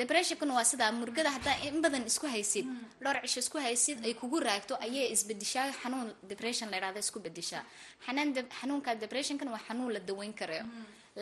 Depressionkuna 0.00 0.52
waa 0.58 0.64
sidaa 0.70 0.92
murgada 0.92 1.30
haddaa 1.36 1.56
in 1.68 1.80
badan 1.84 2.04
isku 2.10 2.26
haysid 2.34 2.66
dhowr 3.04 3.16
cisho 3.24 3.40
isku 3.44 3.58
haysid 3.66 3.98
ay 4.06 4.14
kugu 4.20 4.40
raagto 4.46 4.74
ayay 4.86 5.06
isbedishaa. 5.14 5.72
Xanuun 5.82 6.08
depression 6.30 6.68
la 6.70 6.76
yidhahda 6.78 7.00
isku 7.06 7.18
bedishaa. 7.26 7.62
Xanaan 8.06 8.28
xanuunka 8.60 8.90
depressionkana 9.04 9.50
waa 9.56 9.62
xanuun 9.68 9.92
la 9.96 10.00
daweyn 10.08 10.32
karayo 10.40 10.64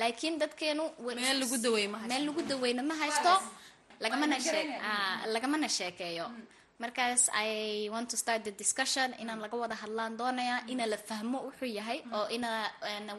laakiin 0.01 0.39
dadkeenu 0.43 0.85
meel 2.11 2.25
lagu 2.27 2.43
daweyna 2.51 2.83
ma 2.91 2.95
haysto. 3.03 3.35
lagamana 4.05 4.37
shee 4.47 4.65
lagamana 5.35 5.69
sheekeeyo 5.77 6.27
markaas 6.83 7.31
i 7.47 7.89
want 7.95 8.09
to 8.13 8.17
start 8.23 8.43
the 8.45 8.51
discussion 8.63 9.09
inaan 9.23 9.41
laga 9.45 9.57
wada 9.63 9.77
hadlaan 9.83 10.17
doonaya 10.21 10.57
ina 10.73 10.85
la 10.93 10.97
fahmo 11.09 11.39
wuxuu 11.47 11.71
yahay 11.79 11.99
oo 12.19 12.27
ina 12.37 12.51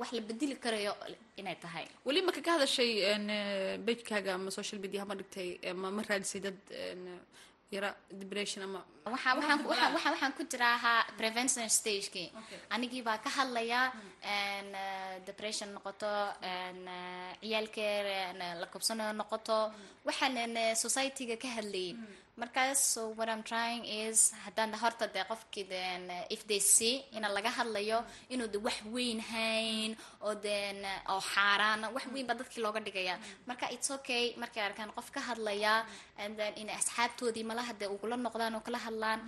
wax 0.01 0.09
la 0.17 0.21
bedeli 0.29 0.55
karayo 0.63 0.93
inay 1.39 1.55
tahay. 1.63 1.85
Weli 2.05 2.21
maka 2.27 2.41
ka 2.45 2.51
hadashay 2.59 2.91
bejkaaga 3.87 4.31
ama 4.35 4.51
social 4.51 4.79
media 4.83 4.99
hama 5.03 5.15
dhigtay 5.19 5.49
ma 5.81 5.87
ma 5.97 6.01
raadisay 6.09 6.41
dad 6.45 6.57
yara 7.75 7.89
depression 8.21 8.61
ama 8.67 8.79
waxa 9.13 9.31
waxaan 9.95 10.31
ku 10.37 10.43
jiraa 10.51 10.75
ahaa 10.79 11.01
prevention 11.19 11.65
stagekii 11.77 12.27
anigii 12.75 13.01
baa 13.07 13.17
ka 13.25 13.29
hadlaya 13.37 13.81
depression 15.27 15.69
noqoto 15.75 16.11
ciyaalkeer 17.41 18.05
la 18.61 18.67
kubsanayo 18.73 19.13
noqoto. 19.21 19.57
Waxaan 20.07 20.55
societyga 20.83 21.35
ka 21.43 21.47
hadlayin 21.57 21.97
markaas 22.41 22.79
so 22.93 23.01
what 23.17 23.29
i'm 23.33 23.43
trying 23.51 23.83
is 23.87 24.19
haddaan 24.45 24.73
horta 24.81 25.05
dee 25.15 25.23
qofkii 25.31 25.63
den 25.73 26.01
if 26.35 26.41
they 26.49 26.59
see 26.59 26.95
ina 27.17 27.27
laga 27.37 27.49
hadlayo 27.57 27.99
inuu 28.33 28.47
de 28.53 28.59
wax 28.65 28.77
weyn 28.95 29.19
hayn 29.31 29.91
oo 30.25 30.33
den 30.47 30.77
oo 31.13 31.21
xaaraana 31.33 31.87
wax 31.95 32.05
weyn 32.13 32.27
baa 32.27 32.35
dadkii 32.41 32.61
looga 32.65 32.79
dhigaya. 32.87 33.15
Marka 33.47 33.65
it's 33.75 33.89
okay 33.97 34.23
markay 34.41 34.63
arkaan 34.67 34.91
qof 34.97 35.07
ka 35.15 35.21
hadlaya 35.29 35.73
and 36.23 36.35
then 36.39 36.53
in 36.61 36.67
asxaabtoodii 36.77 37.45
malaha 37.51 37.73
dee 37.79 37.87
ugula 37.95 38.15
noqdaan 38.25 38.55
oo 38.57 38.63
kala 38.67 38.79
hadlaan 38.87 39.19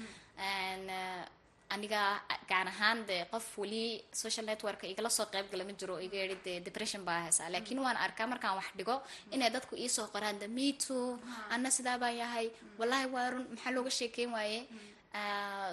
aniga 1.74 2.02
gaan 2.50 2.68
ahaan 2.74 2.98
dee 3.10 3.24
qof 3.32 3.46
weli 3.62 3.84
social 4.22 4.46
network 4.52 4.82
igala 4.94 5.10
soo 5.18 5.26
qayb 5.34 5.48
gala 5.52 5.64
ma 5.70 5.74
jiro 5.82 5.96
iga 6.08 6.18
yidhi 6.24 6.38
dee 6.46 6.58
depression 6.68 7.02
baa 7.10 7.20
haysaa. 7.26 7.50
Laakiin 7.54 7.80
waan 7.86 7.98
arkaa 8.06 8.28
markaan 8.34 8.56
wax 8.60 8.70
dhigo 8.80 8.96
inay 9.36 9.50
dadku 9.56 9.74
iisoo 9.84 10.08
qoraan 10.14 10.38
the 10.44 10.48
me 10.58 10.68
too 10.86 11.20
anna 11.54 11.70
sidaa 11.78 11.98
baan 12.04 12.16
yahay 12.24 12.48
wallahi 12.80 13.06
waa 13.16 13.28
run 13.34 13.46
maxaa 13.54 13.72
looga 13.78 13.92
sheekeyn 14.00 14.32
waaye? 14.38 14.60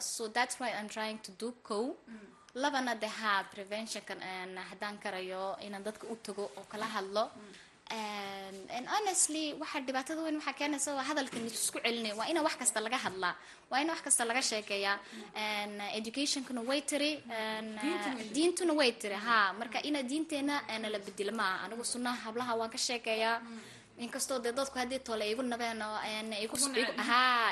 So 0.00 0.22
that's 0.37 0.54
why 0.61 0.70
i'm 0.78 0.88
trying 0.96 1.18
to 1.26 1.30
do 1.42 1.48
co 1.68 1.78
labana 2.62 2.94
de 3.02 3.09
ha 3.18 3.33
preventionkan 3.54 4.18
haddaan 4.70 4.96
karayo 5.04 5.44
inaan 5.66 5.85
dadka 5.88 6.04
u 6.12 6.16
tago 6.26 6.44
oo 6.59 6.64
kala 6.72 6.87
hadlo. 6.96 7.24
And 7.24 7.63
honestly 7.92 9.53
waxa 9.61 9.81
dhibaatada 9.87 10.20
weyn 10.25 10.37
waxaa 10.40 10.57
keenaysa 10.59 10.94
waa 10.99 11.05
hadalkan 11.11 11.47
isku 11.47 11.79
celinaya 11.85 12.14
waa 12.18 12.29
ina 12.33 12.40
wax 12.42 12.57
kasta 12.57 12.81
laga 12.81 12.99
hadlaa 12.99 13.35
waa 13.70 13.81
ina 13.83 13.92
wax 13.92 14.03
kasta 14.03 14.25
laga 14.25 14.42
sheekeeyaa. 14.42 14.99
Educationkuna 15.99 16.61
way 16.68 16.81
tiri 16.83 17.23
diintuna 18.35 18.73
way 18.73 18.92
tiri. 18.92 19.14
ha 19.14 19.53
marka 19.59 19.79
ina 19.83 20.03
diinteena 20.03 20.62
nala 20.83 20.99
bedelo 20.99 21.33
maaha. 21.33 21.64
Anigu 21.64 21.85
sunnaha 21.85 22.16
hablaha 22.27 22.53
waan 22.57 22.70
ka 22.70 22.79
sheekeeyaa. 22.79 23.40
Inkastoo 23.99 24.38
dee 24.42 24.53
dadku 24.53 24.79
haddii 24.79 24.99
tole 24.99 25.31
igu 25.31 25.42
nabeen 25.42 25.83
oo 25.83 25.99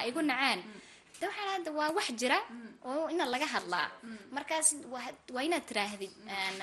igu 0.08 0.22
naceen 0.22 0.60
de 1.22 1.26
hadda 1.38 1.70
waa 1.78 1.90
wax 1.96 2.08
jira 2.20 2.38
oo 2.90 3.04
ina 3.14 3.24
laga 3.34 3.46
hadlaa. 3.54 3.88
Markaas 4.36 4.68
waa 5.34 5.42
inaad 5.48 5.64
tiraahdid 5.70 6.12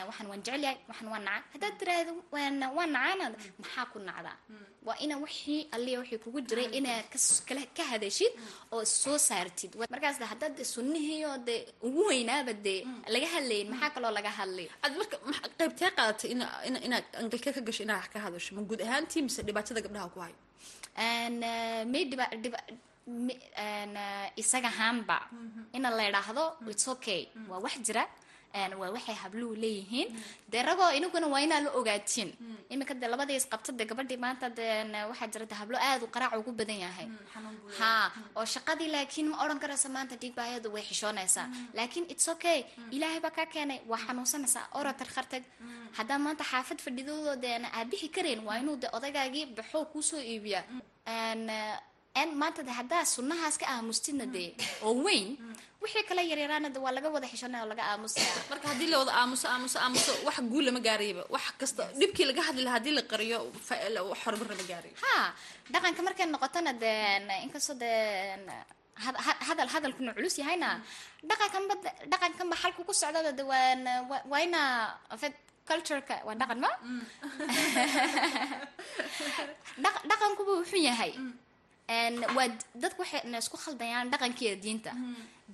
waxaan 0.09 0.27
waan 0.31 0.41
jecelyahay 0.45 0.77
waxaan 0.89 1.09
waan 1.13 1.23
naca 1.29 1.45
haddaad 1.53 1.75
tiraahdo 1.79 2.11
waan 2.33 2.53
nacaana 2.95 3.25
maxaa 3.61 3.85
ku 3.93 3.97
nacdaa? 4.07 4.37
Waa 4.87 4.97
ina 5.05 5.15
wixii 5.23 5.61
alliya 5.75 5.97
wixii 6.01 6.19
kugu 6.23 6.39
jiray 6.49 6.67
inaad 6.79 7.05
ka 7.77 7.83
hadashid 7.91 8.33
oo 8.73 8.83
soo 9.01 9.17
saartid. 9.27 9.71
Markaas 9.93 10.17
de 10.21 10.25
haddaad 10.31 10.53
de 10.59 10.63
sunnihii 10.75 11.21
oo 11.29 11.37
de 11.47 11.55
ugu 11.87 12.01
weynaaba 12.11 12.53
dee 12.65 12.81
laga 13.13 13.27
hadlayin 13.35 13.67
maxaa 13.71 13.89
kaloo 13.95 14.11
laga 14.17 14.31
hadlay? 14.39 14.67
Aad 14.83 14.93
marka 14.99 15.15
qaybtee 15.59 15.91
qaadatay 15.97 16.29
ina 16.35 16.45
ina 16.67 16.79
inaad 16.87 17.05
angalkee 17.21 17.53
ka 17.57 17.61
gasho 17.67 17.83
inaad 17.87 17.99
wax 18.01 18.09
ka 18.13 18.19
hadasho 18.25 18.49
ma 18.55 18.61
guud 18.69 18.81
ahaantii 18.87 19.21
mise 19.27 19.41
dhibaatada 19.47 19.79
gabdhaha 19.85 20.09
ku 20.13 20.19
hayo? 20.25 20.37
May 21.91 22.03
dhiba 22.11 22.25
dhiba 22.43 22.59
isaga 24.41 24.69
haanba 24.79 25.17
ina 25.73 25.89
la 25.97 26.03
idhaahdo 26.09 26.43
its 26.71 26.87
okay. 26.87 27.21
Waa 27.49 27.59
wax 27.65 27.75
jira 27.87 28.03
waa 28.79 28.89
waxay 28.95 29.15
habluhu 29.23 29.53
leeyihiin. 29.55 30.07
Dee 30.51 30.63
ragoo 30.63 30.91
inaguna 30.97 31.27
waa 31.33 31.41
inaa 31.45 31.61
la 31.65 31.69
ogaatiin 31.79 32.29
iminka 32.69 32.93
dee 32.93 33.07
labadii 33.13 33.37
isqabta 33.41 33.71
gabadhii 33.89 34.17
maanta 34.17 34.49
dee 34.49 34.85
waxaa 35.09 35.27
jira 35.33 35.45
de 35.45 35.55
hablo 35.61 35.77
aad 35.77 36.01
u 36.03 36.07
qaraac 36.15 36.33
ugu 36.39 36.51
badan 36.51 36.79
yahay. 36.85 37.07
Ha 37.79 38.11
oo 38.35 38.45
shaqadii 38.45 38.89
laakiin 38.95 39.27
ma 39.31 39.37
odhan 39.45 39.59
karaysa 39.63 39.89
maanta 39.89 40.15
dhiigbaayadu 40.21 40.73
way 40.73 40.83
xishoonaysaa 40.89 41.47
laakiin 41.77 42.05
its 42.13 42.27
okay. 42.33 42.59
Ilaahay 42.91 43.19
baa 43.25 43.31
kaa 43.37 43.45
keenay 43.53 43.79
waa 43.91 44.01
xanuunsanaysaa 44.05 44.65
ora 44.79 44.93
tarkhartag 44.93 45.43
haddaa 45.97 46.17
maanta 46.25 46.43
xaafad 46.51 46.79
fadhidoodo 46.85 47.35
dee 47.43 47.55
aabixi 47.77 48.09
karayn 48.15 48.41
waa 48.47 48.57
inuu 48.61 48.77
de 48.81 48.87
odagaagii 48.97 49.45
baxoo 49.57 49.85
kuusoo 49.93 50.21
iibiya 50.31 50.61
maanta 52.15 52.63
de 52.63 52.71
haddaa 52.71 53.05
sunnahaas 53.05 53.57
ka 53.57 53.65
aamustidna 53.75 54.25
dee 54.25 54.55
oo 54.81 54.93
weyn 55.05 55.37
wixii 55.81 56.03
kala 56.03 56.21
yaryaraana 56.21 56.69
de 56.69 56.79
waa 56.79 56.91
laga 56.91 57.09
wada 57.09 57.27
xishonaya 57.27 57.63
oo 57.63 57.69
laga 57.69 57.83
aamusaya 57.91 58.31
marka 58.49 58.67
haddii 58.67 58.89
la 58.91 58.97
wada 59.01 59.13
aamuso 59.21 59.47
aamuso 59.47 59.77
aamuso 59.79 60.11
wax 60.25 60.37
guul 60.51 60.65
lama 60.65 60.79
gaarayaba. 60.79 61.23
Wax 61.29 61.45
kasta 61.61 61.83
dhibkii 61.99 62.25
laga 62.31 62.41
hadli 62.47 62.63
lahaa 62.67 62.91
la 62.97 63.03
qariyo 63.11 63.39
horumar 64.21 64.47
lama 64.51 64.65
gaarayo 64.71 64.95
ha 65.03 65.33
dhaqanka 65.71 66.01
markay 66.07 66.27
noqotona 66.27 66.73
dee 66.73 67.39
inkastoo 67.45 67.75
dee 67.83 68.35
hadal 69.47 69.69
hadalkuna 69.75 70.11
culus 70.17 70.35
yahayna 70.41 70.69
dhaqankanba 71.29 71.73
dhaqankanba 72.11 72.55
xalku 72.61 72.81
ku 72.87 72.93
socdada 72.93 73.31
de 73.31 73.43
waa 73.43 73.75
waa 74.31 74.41
ina 74.47 74.61
cultureka 75.69 76.15
waa 76.27 76.35
dhaqan 76.41 76.59
ma? 76.65 76.71
Dhaqankuba 80.09 80.51
wuxuu 80.59 80.81
yahay 80.89 81.13
waa 82.37 82.47
dadku 82.83 82.99
waxay 83.03 83.21
isku 83.43 83.57
khaldayaan 83.63 84.07
dhaqankiiyo 84.13 84.55
diinta. 84.65 84.91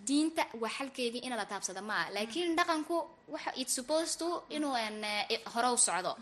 Diinta 0.08 0.44
waa 0.62 0.72
xalkeedii 0.78 1.22
in 1.28 1.34
la 1.40 1.46
taabsada 1.52 1.82
maa 1.92 2.04
laakiin 2.16 2.56
dhaqanku 2.60 2.96
waxa 3.34 3.52
it 3.62 3.70
supposed 3.78 4.16
to 4.22 4.28
inuu 4.56 4.74
hore 5.54 5.70
u 5.76 5.78
socdo. 5.88 6.14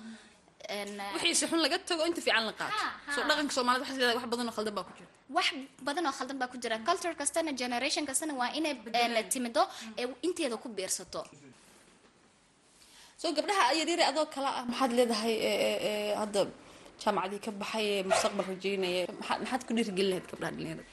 Wixiise 1.16 1.46
xun 1.50 1.60
laga 1.66 1.78
tago 1.90 2.04
inta 2.10 2.22
fiican 2.26 2.46
la 2.50 2.54
qaato. 2.60 2.84
Soo 3.16 3.24
dhaqanka 3.30 3.54
soomaalida 3.58 3.84
waxaa 3.84 3.98
leedahay 4.00 4.18
wax 4.20 4.28
badan 4.34 4.48
oo 4.50 4.54
khaldan 4.58 4.74
baa 4.78 4.86
ku 4.88 4.94
jira. 4.98 5.10
Wax 5.38 5.48
badan 5.88 6.06
oo 6.10 6.14
khaldan 6.18 6.38
baa 6.42 6.50
ku 6.52 6.58
jira. 6.64 6.76
Culture 6.88 7.16
kastana 7.22 7.52
generation 7.62 8.04
kastana 8.10 8.34
waa 8.42 8.50
inay 8.58 9.24
timido 9.34 9.64
ee 10.00 10.06
inteeda 10.28 10.56
ku 10.64 10.68
biirsato 10.78 11.22
soo 13.22 13.32
gabdhaha 13.38 13.64
yaryare 13.80 14.04
adoo 14.12 14.26
kale 14.34 14.50
ah. 14.60 14.64
Maxaad 14.72 14.92
leedahay 14.98 15.36
hadda 16.22 16.42
jaamacadii 17.04 17.42
ka 17.46 17.52
baxay 17.62 17.86
ee 17.94 18.04
mustaqbal 18.10 18.46
rajeynaya 18.52 19.04
maxaad 19.42 19.62
ku 19.68 19.72
dhiirigelin 19.78 20.10
lahayd 20.12 20.26
gabdhaha 20.32 20.52
dhalinyarada? 20.52 20.84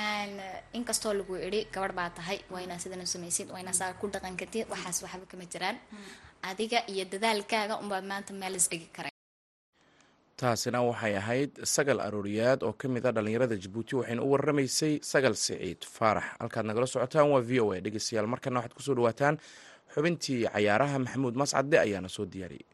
Aan, 0.00 0.30
inkastoo 0.78 1.12
lagu 1.18 1.34
idhi 1.48 1.60
gabadh 1.74 1.94
baa 1.98 2.10
tahay 2.18 2.38
waa 2.52 2.60
inaa 2.66 2.78
sidan 2.82 3.00
u 3.06 3.06
samaysid 3.14 3.48
waa 3.52 3.60
inaa 3.64 3.76
saa 3.80 3.92
ku 4.00 4.06
dhaqan 4.14 4.36
kartid 4.40 4.66
waxaas 4.72 4.98
waxba 5.04 5.26
kama 5.30 5.44
jiraan. 5.52 5.76
Adiga 6.50 6.78
iyo 6.92 7.04
dadaalkaaga 7.12 7.74
unbaa 7.82 8.02
maanta 8.10 8.32
meel 8.40 8.54
isdhigi 8.60 8.88
kara 8.96 9.10
taasina 10.40 10.78
waxay 10.88 11.14
ahayd 11.20 11.50
sagal 11.74 11.98
arooriyaad 12.06 12.60
oo 12.62 12.72
ka 12.80 12.86
mid 12.94 13.04
a 13.06 13.12
dhallinyarada 13.16 13.56
jabuuti 13.64 13.92
waxayna 13.98 14.22
u 14.22 14.28
warramaysay 14.32 14.94
sagal 15.12 15.34
siciid 15.44 15.80
faarax. 15.96 16.24
Halkaad 16.40 16.66
nagala 16.68 16.86
socotaan 16.86 17.28
waa 17.32 17.42
v 17.48 17.60
o 17.64 17.72
a 17.74 17.80
dhegeystayaal 17.84 18.28
markana 18.34 18.56
waxaad 18.60 18.74
ku 18.76 18.82
soo 18.86 18.94
dhawaataan 18.98 19.34
xubintii 19.94 20.46
cayaaraha 20.54 20.96
maxamuud 21.04 21.34
mascadde 21.42 21.76
ayaana 21.86 22.08
soo 22.16 22.26
diyaariyey 22.32 22.66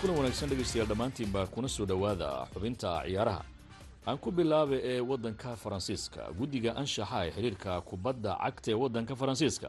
kulan 0.00 0.16
wanaagsan 0.16 0.48
dhegaystayaal 0.50 0.88
dhammaantiinbaa 0.88 1.46
kuna 1.46 1.68
soo 1.68 1.86
dhowaada 1.86 2.46
xubinta 2.54 3.02
ciyaaraha. 3.06 3.42
Aan 4.06 4.18
ku 4.18 4.30
bilaaba 4.32 4.76
ee 4.76 5.00
waddanka 5.00 5.56
faransiiska 5.56 6.22
guddiga 6.38 6.70
anshaxa 6.76 7.26
ee 7.26 7.30
xidhiirka 7.30 7.80
kubadda 7.80 8.32
cagta 8.44 8.70
ee 8.70 8.74
waddanka 8.74 9.14
faransiiska 9.16 9.68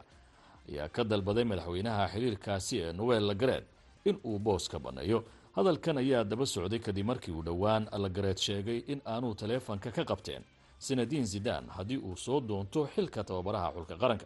ayaa 0.70 0.88
ka 0.90 1.04
dalbaday 1.04 1.44
madaxweynaha 1.44 2.04
xidhiirkaasi 2.14 2.76
ee 2.84 2.94
noel 2.94 3.24
lagareed 3.28 3.64
in 4.06 4.18
uu 4.26 4.40
boos 4.40 4.70
ka 4.70 4.80
banneeyo 4.80 5.24
hadalkan 5.56 5.98
ayaa 5.98 6.24
daba 6.24 6.46
socday 6.46 6.80
kadib 6.80 7.06
markii 7.06 7.32
uu 7.34 7.44
dhowaan 7.44 7.88
lagareed 7.92 8.38
sheegay 8.38 8.78
in 8.88 9.02
aanuu 9.06 9.36
taleefanka 9.36 9.92
ka 9.92 10.04
qabteen. 10.06 10.44
Sanadiin 10.80 11.26
zidan 11.26 11.68
haddii 11.70 11.98
uu 11.98 12.16
soo 12.18 12.40
doonto 12.42 12.88
xilka 12.96 13.24
tababaraha 13.24 13.72
xulka 13.76 13.96
qaranka. 13.98 14.26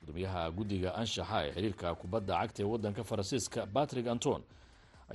Gudoomiyaha 0.00 0.50
guddiga 0.50 0.94
anshaxa 0.94 1.46
ee 1.46 1.52
xidhiirka 1.52 1.94
kubadda 1.94 2.34
cagta 2.40 2.62
ee 2.62 2.66
waddanka 2.72 3.02
faransiiska 3.04 3.66
patrick 3.66 4.06
anton 4.06 4.42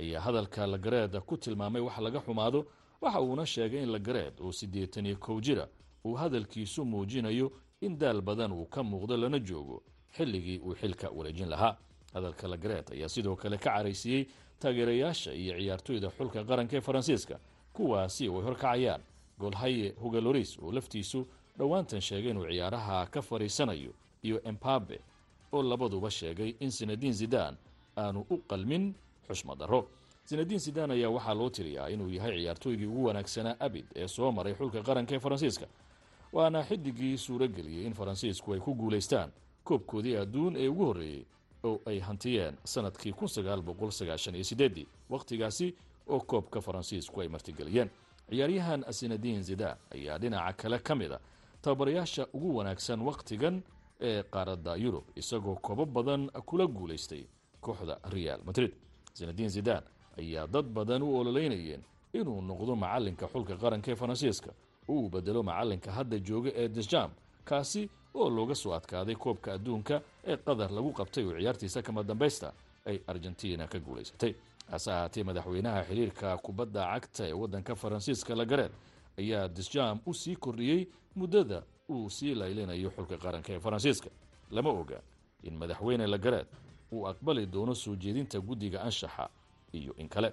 ayaa 0.00 0.20
hadalka 0.20 0.66
lagareed 0.66 1.20
ku 1.20 1.36
tilmaamay 1.36 1.82
wax 1.82 1.98
laga 1.98 2.20
xumaado 2.20 2.66
waxa 3.00 3.20
uuna 3.20 3.46
sheegay 3.46 3.82
in 3.82 3.90
lagareed 3.90 4.34
oo 4.40 4.52
siddeetan 4.52 5.06
iyo 5.06 5.16
kow 5.16 5.40
jira 5.40 5.68
uu 6.04 6.14
hadalkiisu 6.14 6.84
muujinayo 6.84 7.52
in 7.80 7.98
daal 7.98 8.20
badan 8.20 8.52
uu 8.52 8.66
ka 8.66 8.82
muuqdo 8.82 9.16
lana 9.16 9.38
joogo 9.38 9.82
xilligii 10.16 10.58
uu 10.58 10.74
xilka 10.74 11.10
wareejin 11.10 11.48
lahaa. 11.48 11.76
Hadalka 12.14 12.48
lagareed 12.48 12.90
ayaa 12.92 13.08
sidoo 13.08 13.36
kale 13.36 13.58
ka 13.58 13.70
caraysiiyey 13.70 14.26
taageerayaasha 14.60 15.32
iyo 15.34 15.54
ciyaartoyda 15.58 16.10
xulka 16.10 16.44
qaranka 16.44 16.76
ee 16.76 16.80
faransiiska 16.80 17.38
kuwaasi 17.72 18.28
oo 18.28 18.38
ay 18.38 18.44
horkacayaan. 18.44 19.02
Golhaye 19.38 19.94
hugaloris 20.00 20.58
oo 20.58 20.72
laftiisu 20.72 21.26
dhowaantan 21.58 22.00
sheegay 22.00 22.30
inuu 22.30 22.46
ciyaaraha 22.48 23.06
ka 23.06 23.22
fadhiisanayo 23.22 23.92
iyo 24.22 24.40
embabe 24.44 25.00
oo 25.52 25.62
labaduba 25.62 26.10
sheegay 26.10 26.54
in 26.60 26.70
sanadiin 26.70 27.12
zidan 27.12 27.56
aanu 27.96 28.24
u 28.30 28.36
qalmin 28.48 28.94
xushmad 29.28 29.58
darro. 29.58 29.88
Sanadiin 30.24 30.60
sidan 30.60 30.90
ayaa 30.90 31.10
waxaa 31.10 31.34
loo 31.34 31.50
tiriyaa 31.50 31.88
inuu 31.90 32.08
yahay 32.08 32.36
ciyaartooygii 32.38 32.86
ugu 32.86 33.04
wanaagsanaa 33.04 33.56
abid 33.60 33.86
ee 33.94 34.08
soo 34.08 34.32
maray 34.32 34.54
xulka 34.54 34.82
qaranka 34.82 35.14
ee 35.14 35.18
faransiiska 35.20 35.66
waana 36.32 36.64
xidigii 36.64 37.16
suuro 37.18 37.48
geliyey 37.48 37.86
in 37.86 37.94
faransiisku 37.94 38.52
ay 38.54 38.60
ku 38.60 38.74
guulaystaan 38.74 39.30
koobkoodii 39.64 40.16
adduun 40.16 40.56
ee 40.56 40.68
ugu 40.68 40.84
horreeyey 40.84 41.24
oo 41.64 41.80
ay 41.86 41.98
hantiyeen 42.00 42.54
sannadkii 42.64 43.14
ii 44.76 44.86
wakhtigaasi 45.10 45.74
oo 46.08 46.20
koobka 46.20 46.60
faransiisku 46.60 47.20
ay 47.20 47.28
martigeliyeen. 47.28 47.90
Ciyaaryahan 48.30 48.84
sanadiin 48.90 49.42
zidan 49.42 49.76
ayaa 49.94 50.18
dhinaca 50.18 50.52
kale 50.62 50.78
ka 50.78 50.94
mid 50.94 51.12
a 51.12 51.20
tababarayaasha 51.62 52.26
ugu 52.32 52.56
wanaagsan 52.56 53.00
wakhtigan 53.02 53.62
ee 54.00 54.22
qaaradda 54.22 54.76
yurub 54.76 55.04
isagoo 55.16 55.54
koobo 55.56 55.86
badan 55.86 56.30
kula 56.46 56.66
guulaystay 56.66 57.24
kooxda 57.60 57.98
real 58.10 58.40
madrid 58.44 58.72
sanadiin 59.18 59.48
zidan 59.56 59.82
ayaa 60.20 60.46
dad 60.54 60.66
badan 60.76 61.02
u 61.02 61.08
ololeynayeen 61.20 61.82
inuu 62.18 62.40
noqdo 62.50 62.72
macalinka 62.76 63.26
xulka 63.32 63.54
qaranka 63.62 63.88
ee 63.92 63.96
faransiiska. 64.02 64.50
Uu 64.88 65.08
bedelo 65.10 65.42
macalinka 65.42 65.90
hadda 65.96 66.16
jooga 66.28 66.50
ee 66.54 66.68
desjam 66.68 67.10
kaasi 67.44 67.82
oo 68.14 68.28
looga 68.36 68.54
soo 68.54 68.72
adkaaday 68.78 69.14
koobka 69.14 69.48
adduunka 69.56 69.96
ee 70.30 70.36
qatar 70.46 70.70
lagu 70.76 70.90
qabtay 70.98 71.24
oo 71.24 71.34
ciyaartiisa 71.38 71.82
kama 71.86 72.02
dambaysta 72.02 72.48
ay 72.86 72.96
argentina 73.06 73.66
ka 73.66 73.78
guulaysatay. 73.86 74.32
Hase 74.70 74.90
ahaatee 74.92 75.24
madaxweynaha 75.24 75.80
xiriirka 75.88 76.28
kubadda 76.44 76.82
cagta 76.94 77.22
ee 77.28 77.32
waddanka 77.32 77.72
faransiiska 77.82 78.34
lagareed 78.40 78.72
ayaa 79.18 79.48
desjam 79.48 79.98
u 80.06 80.12
sii 80.14 80.36
kordhiyey 80.36 80.86
muddada 81.16 81.62
uu 81.90 82.10
sii 82.10 82.34
laylinayo 82.34 82.90
xulka 82.96 83.16
qaranka 83.24 83.52
ee 83.52 83.60
faransiiska. 83.60 84.10
Lama 84.50 84.70
oga 84.70 85.00
in 85.42 85.54
madaxweyne 85.60 86.06
lagareed 86.06 86.46
uu 86.92 87.06
aqbali 87.08 87.46
doono 87.46 87.74
soo 87.74 87.94
jeedinta 87.96 88.40
guddiga 88.40 88.78
anshaxa 88.82 89.28
iyo 89.72 89.94
in 89.98 90.08
kale. 90.08 90.32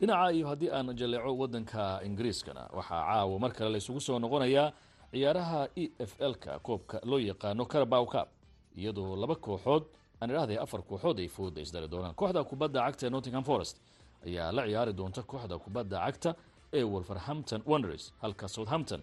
Dhinaca 0.00 0.32
iyo 0.32 0.46
haddii 0.48 0.70
aan 0.70 0.96
jaleeco 0.96 1.32
waddanka 1.38 2.00
ingiriiskana 2.04 2.68
waxaa 2.72 3.02
caawa 3.06 3.38
mar 3.38 3.52
kale 3.52 3.70
laysugu 3.70 4.00
soo 4.00 4.18
noqonayaa 4.18 4.72
ciyaaraha 5.12 5.68
e 5.76 5.84
f 5.98 6.12
l-ka 6.20 6.58
koobka 6.58 7.00
loo 7.04 7.18
yaqaano 7.18 7.64
carabow 7.66 8.06
cab 8.06 8.28
iyadoo 8.76 9.16
laba 9.16 9.34
kooxood 9.36 9.84
aan 10.20 10.30
idhahday 10.30 10.58
afar 10.58 10.82
kooxood 10.82 11.18
ay 11.18 11.28
fooda 11.28 11.60
isdari 11.60 11.88
doonaan. 11.88 12.14
Kooxda 12.14 12.44
kubadda 12.44 12.80
cagta 12.86 13.06
ee 13.06 13.10
nottingham 13.10 13.44
forest 13.44 13.76
ayaa 14.26 14.52
la 14.52 14.62
ciyaari 14.66 14.92
doonta 14.92 15.22
kooxda 15.22 15.58
kubadda 15.58 15.98
cagta 16.06 16.30
ee 16.72 16.82
wolverhampton 16.82 17.62
wonders 17.66 18.12
halka 18.22 18.48
southampton 18.48 19.02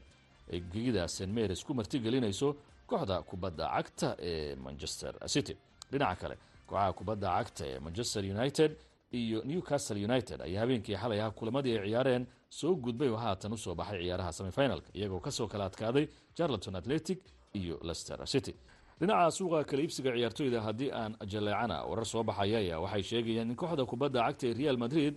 ay 0.53 0.59
gegida 0.73 1.07
st 1.07 1.27
marys 1.27 1.63
ku 1.65 1.73
martigelinayso 1.73 2.55
kooxda 2.87 3.21
kubadda 3.29 3.65
cagta 3.75 4.15
ee 4.19 4.55
manchester 4.55 5.13
city 5.27 5.55
dhinaca 5.91 6.15
kale. 6.21 6.35
Kooxaha 6.67 6.93
kubadda 6.93 7.27
cagta 7.37 7.63
ee 7.67 7.79
manchester 7.79 8.23
united 8.35 8.71
iyo 9.11 9.41
newcastle 9.45 9.97
united 10.09 10.41
ayaa 10.41 10.61
habeenkii 10.63 10.95
xalay 11.01 11.21
ah 11.21 11.31
kulamadii 11.31 11.77
ay 11.77 11.87
ciyaareen 11.89 12.27
soo 12.49 12.75
gudbay 12.75 13.09
oo 13.09 13.17
haatan 13.17 13.53
u 13.53 13.57
soo 13.57 13.75
baxay 13.75 13.99
ciyaaraha 14.03 14.31
semifinalka 14.31 14.89
iyagoo 14.93 15.19
ka 15.19 15.31
soo 15.31 15.47
kala 15.47 15.65
adkaaday 15.65 16.05
charloton 16.37 16.75
atletic 16.75 17.19
iyo 17.53 17.79
lester 17.83 18.27
city. 18.27 18.53
Dhinaca 18.99 19.31
suuqa 19.31 19.63
kala 19.63 19.81
iibsiga 19.81 20.11
ciyaartoyda 20.15 20.61
haddii 20.61 20.91
aan 20.91 21.15
jaleecana 21.31 21.77
warar 21.89 22.05
soo 22.05 22.23
baxaya 22.23 22.57
ayaa 22.63 22.79
waxay 22.85 23.03
sheegayaan 23.03 23.49
in 23.49 23.55
kooxda 23.55 23.85
kubadda 23.91 24.19
cagta 24.27 24.45
ee 24.47 24.53
real 24.53 24.77
madrid 24.77 25.13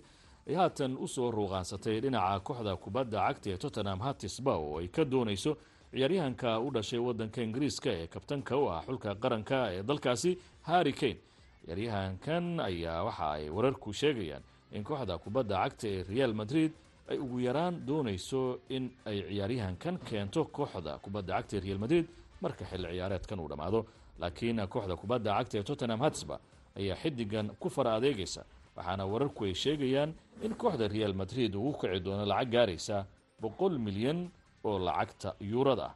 ay 0.49 0.55
haatan 0.59 0.97
u 0.97 1.07
soo 1.07 1.31
ruuqaansatay 1.31 2.01
dhinaca 2.03 2.39
kooxda 2.47 2.73
kubadda 2.83 3.19
cagta 3.27 3.47
ee 3.53 3.57
tottenham 3.63 3.99
hatisba 4.05 4.53
oo 4.57 4.79
ay 4.81 4.87
ka 4.95 5.03
doonayso 5.05 5.51
ciyaaryahanka 5.93 6.59
u 6.59 6.71
dhashay 6.71 6.99
wadanka 6.99 7.41
ingiriiska 7.41 7.89
ee 7.91 8.07
kabtanka 8.07 8.57
u 8.57 8.65
ah 8.71 8.81
xulka 8.85 9.15
qaranka 9.15 9.57
ee 9.73 9.83
dalkaasi 9.83 10.31
harry 10.61 10.93
kane. 10.93 11.17
Ciyaaryahankan 11.65 12.59
ayaa 12.59 13.03
waxa 13.07 13.31
ay 13.31 13.49
wararku 13.49 13.93
sheegayaan 13.93 14.41
in 14.71 14.83
kooxda 14.83 15.17
kubadda 15.17 15.55
cagta 15.63 15.87
ee 15.87 16.03
real 16.03 16.33
madrid 16.33 16.71
ay 17.09 17.17
ugu 17.17 17.39
yaraan 17.39 17.85
doonayso 17.87 18.59
in 18.69 18.89
ay 19.05 19.21
ciyaaryahankan 19.29 19.97
keento 20.09 20.41
kooxda 20.45 20.97
kubadda 21.03 21.33
cagta 21.37 21.57
ee 21.57 21.59
real 21.67 21.79
madrid 21.79 22.05
marka 22.41 22.65
xilli 22.65 22.87
ciyaareedkan 22.95 23.39
uu 23.39 23.47
dhammaado 23.51 23.85
laakiin 24.19 24.59
kooxda 24.73 24.95
kubadda 25.01 25.31
cagta 25.37 25.55
ee 25.59 25.63
tottenham 25.63 25.99
hatsba 26.01 26.39
ayaa 26.79 26.95
xidigan 27.03 27.47
ku 27.61 27.69
fara 27.69 27.91
adeegaysa 27.99 28.41
waxaana 28.75 29.05
wararku 29.05 29.45
ay 29.45 29.53
sheegayaan 29.53 30.13
in 30.41 30.53
kooxda 30.55 30.87
real 30.87 31.13
madrid 31.13 31.55
uu 31.55 31.69
u 31.69 31.73
kici 31.77 31.99
doono 32.05 32.25
lacag 32.25 32.49
gaaraysa 32.55 33.05
boqol 33.41 33.77
milyan 33.79 34.19
oo 34.63 34.77
lacagta 34.79 35.35
yuurada. 35.51 35.85
Ah 35.89 35.93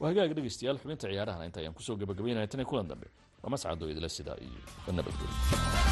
waa 0.00 0.08
hagaag 0.10 0.32
dhegeystayaal 0.36 0.78
xubinta 0.82 1.08
ciyaarahana 1.08 1.44
inta 1.48 1.60
ayaan 1.60 1.74
ku 1.74 1.82
soo 1.82 1.96
gabagabaynaya 1.96 2.46
tan 2.50 2.60
iyo 2.60 2.68
kulan 2.70 2.88
dambe. 2.88 3.06
Waa 3.42 3.50
mascado 3.50 3.84
idila 3.92 4.08
sidaa 4.08 4.36
iyo 4.40 4.60
nabadgelyo 4.92 5.89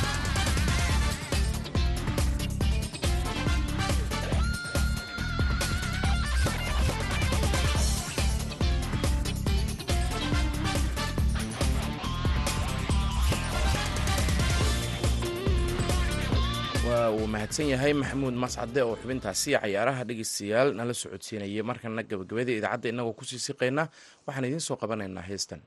mahadsan 17.48 17.68
yahay 17.72 17.92
maxamuud 17.96 18.34
mascade 18.36 18.80
oo 18.84 18.96
xubintaasi 19.00 19.56
cayaaraha 19.56 20.04
dhegeystayaal 20.04 20.68
nala 20.76 20.92
socodsiinayay. 20.92 21.62
Markana 21.64 22.02
gabagabada 22.02 22.52
idaacadda 22.52 22.88
inagoo 22.92 23.16
ku 23.16 23.24
sii 23.24 23.38
siqayna 23.40 23.88
waxaan 24.26 24.44
idiin 24.44 24.60
soo 24.60 24.76
qabanaynaa 24.76 25.22
heestan 25.24 25.60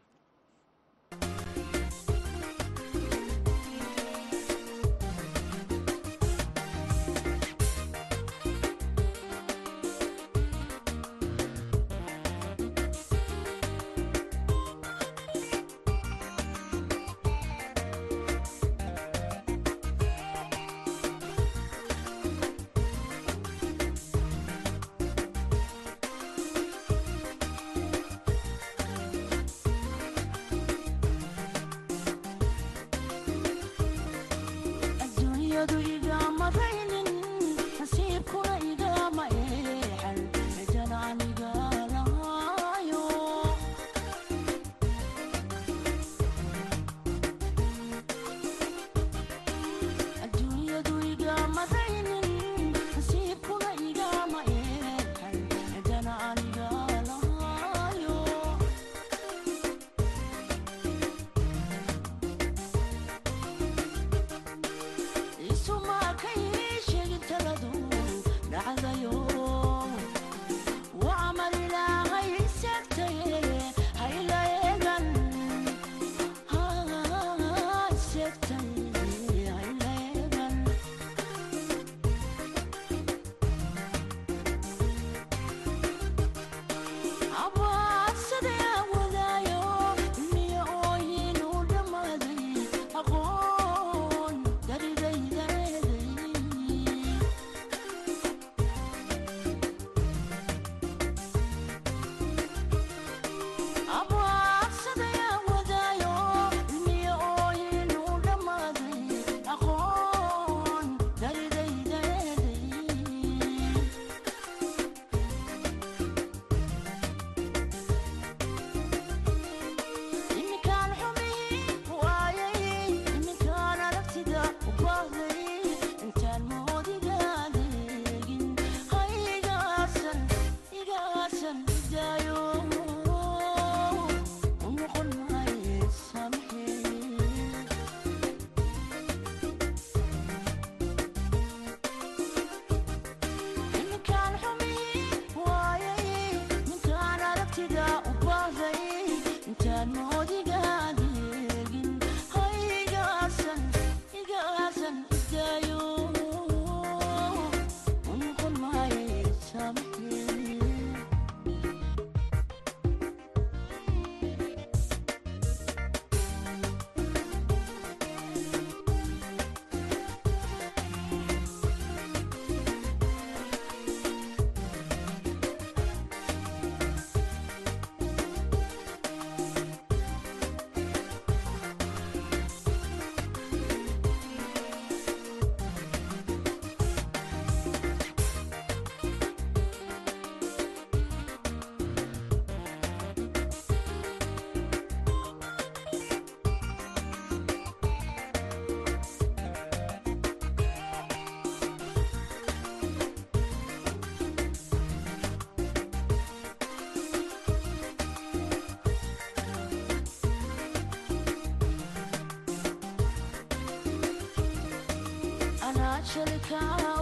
actually 216.14 216.40
count 216.50 217.01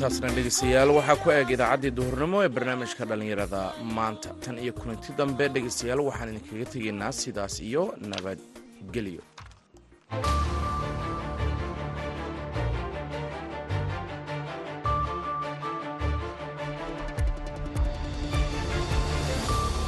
intaasna 0.00 0.28
dhegeystayaal 0.36 0.90
waxaa 0.96 1.16
ku 1.22 1.28
eeg 1.30 1.50
idaacaddii 1.56 1.92
duhurnimo 1.98 2.38
ee 2.44 2.48
barnaamijka 2.56 3.04
dhallinyarada. 3.10 3.60
Maanta 3.96 4.30
tan 4.44 4.56
iyo 4.64 4.72
kulanti 4.72 5.12
dambe 5.18 5.44
dhegeystayaal 5.54 6.00
waxaan 6.08 6.30
idinkaga 6.32 6.66
tegaynaa 6.74 7.12
sidaas 7.12 7.54
iyo 7.68 7.82
nabadgelyo 8.10 9.20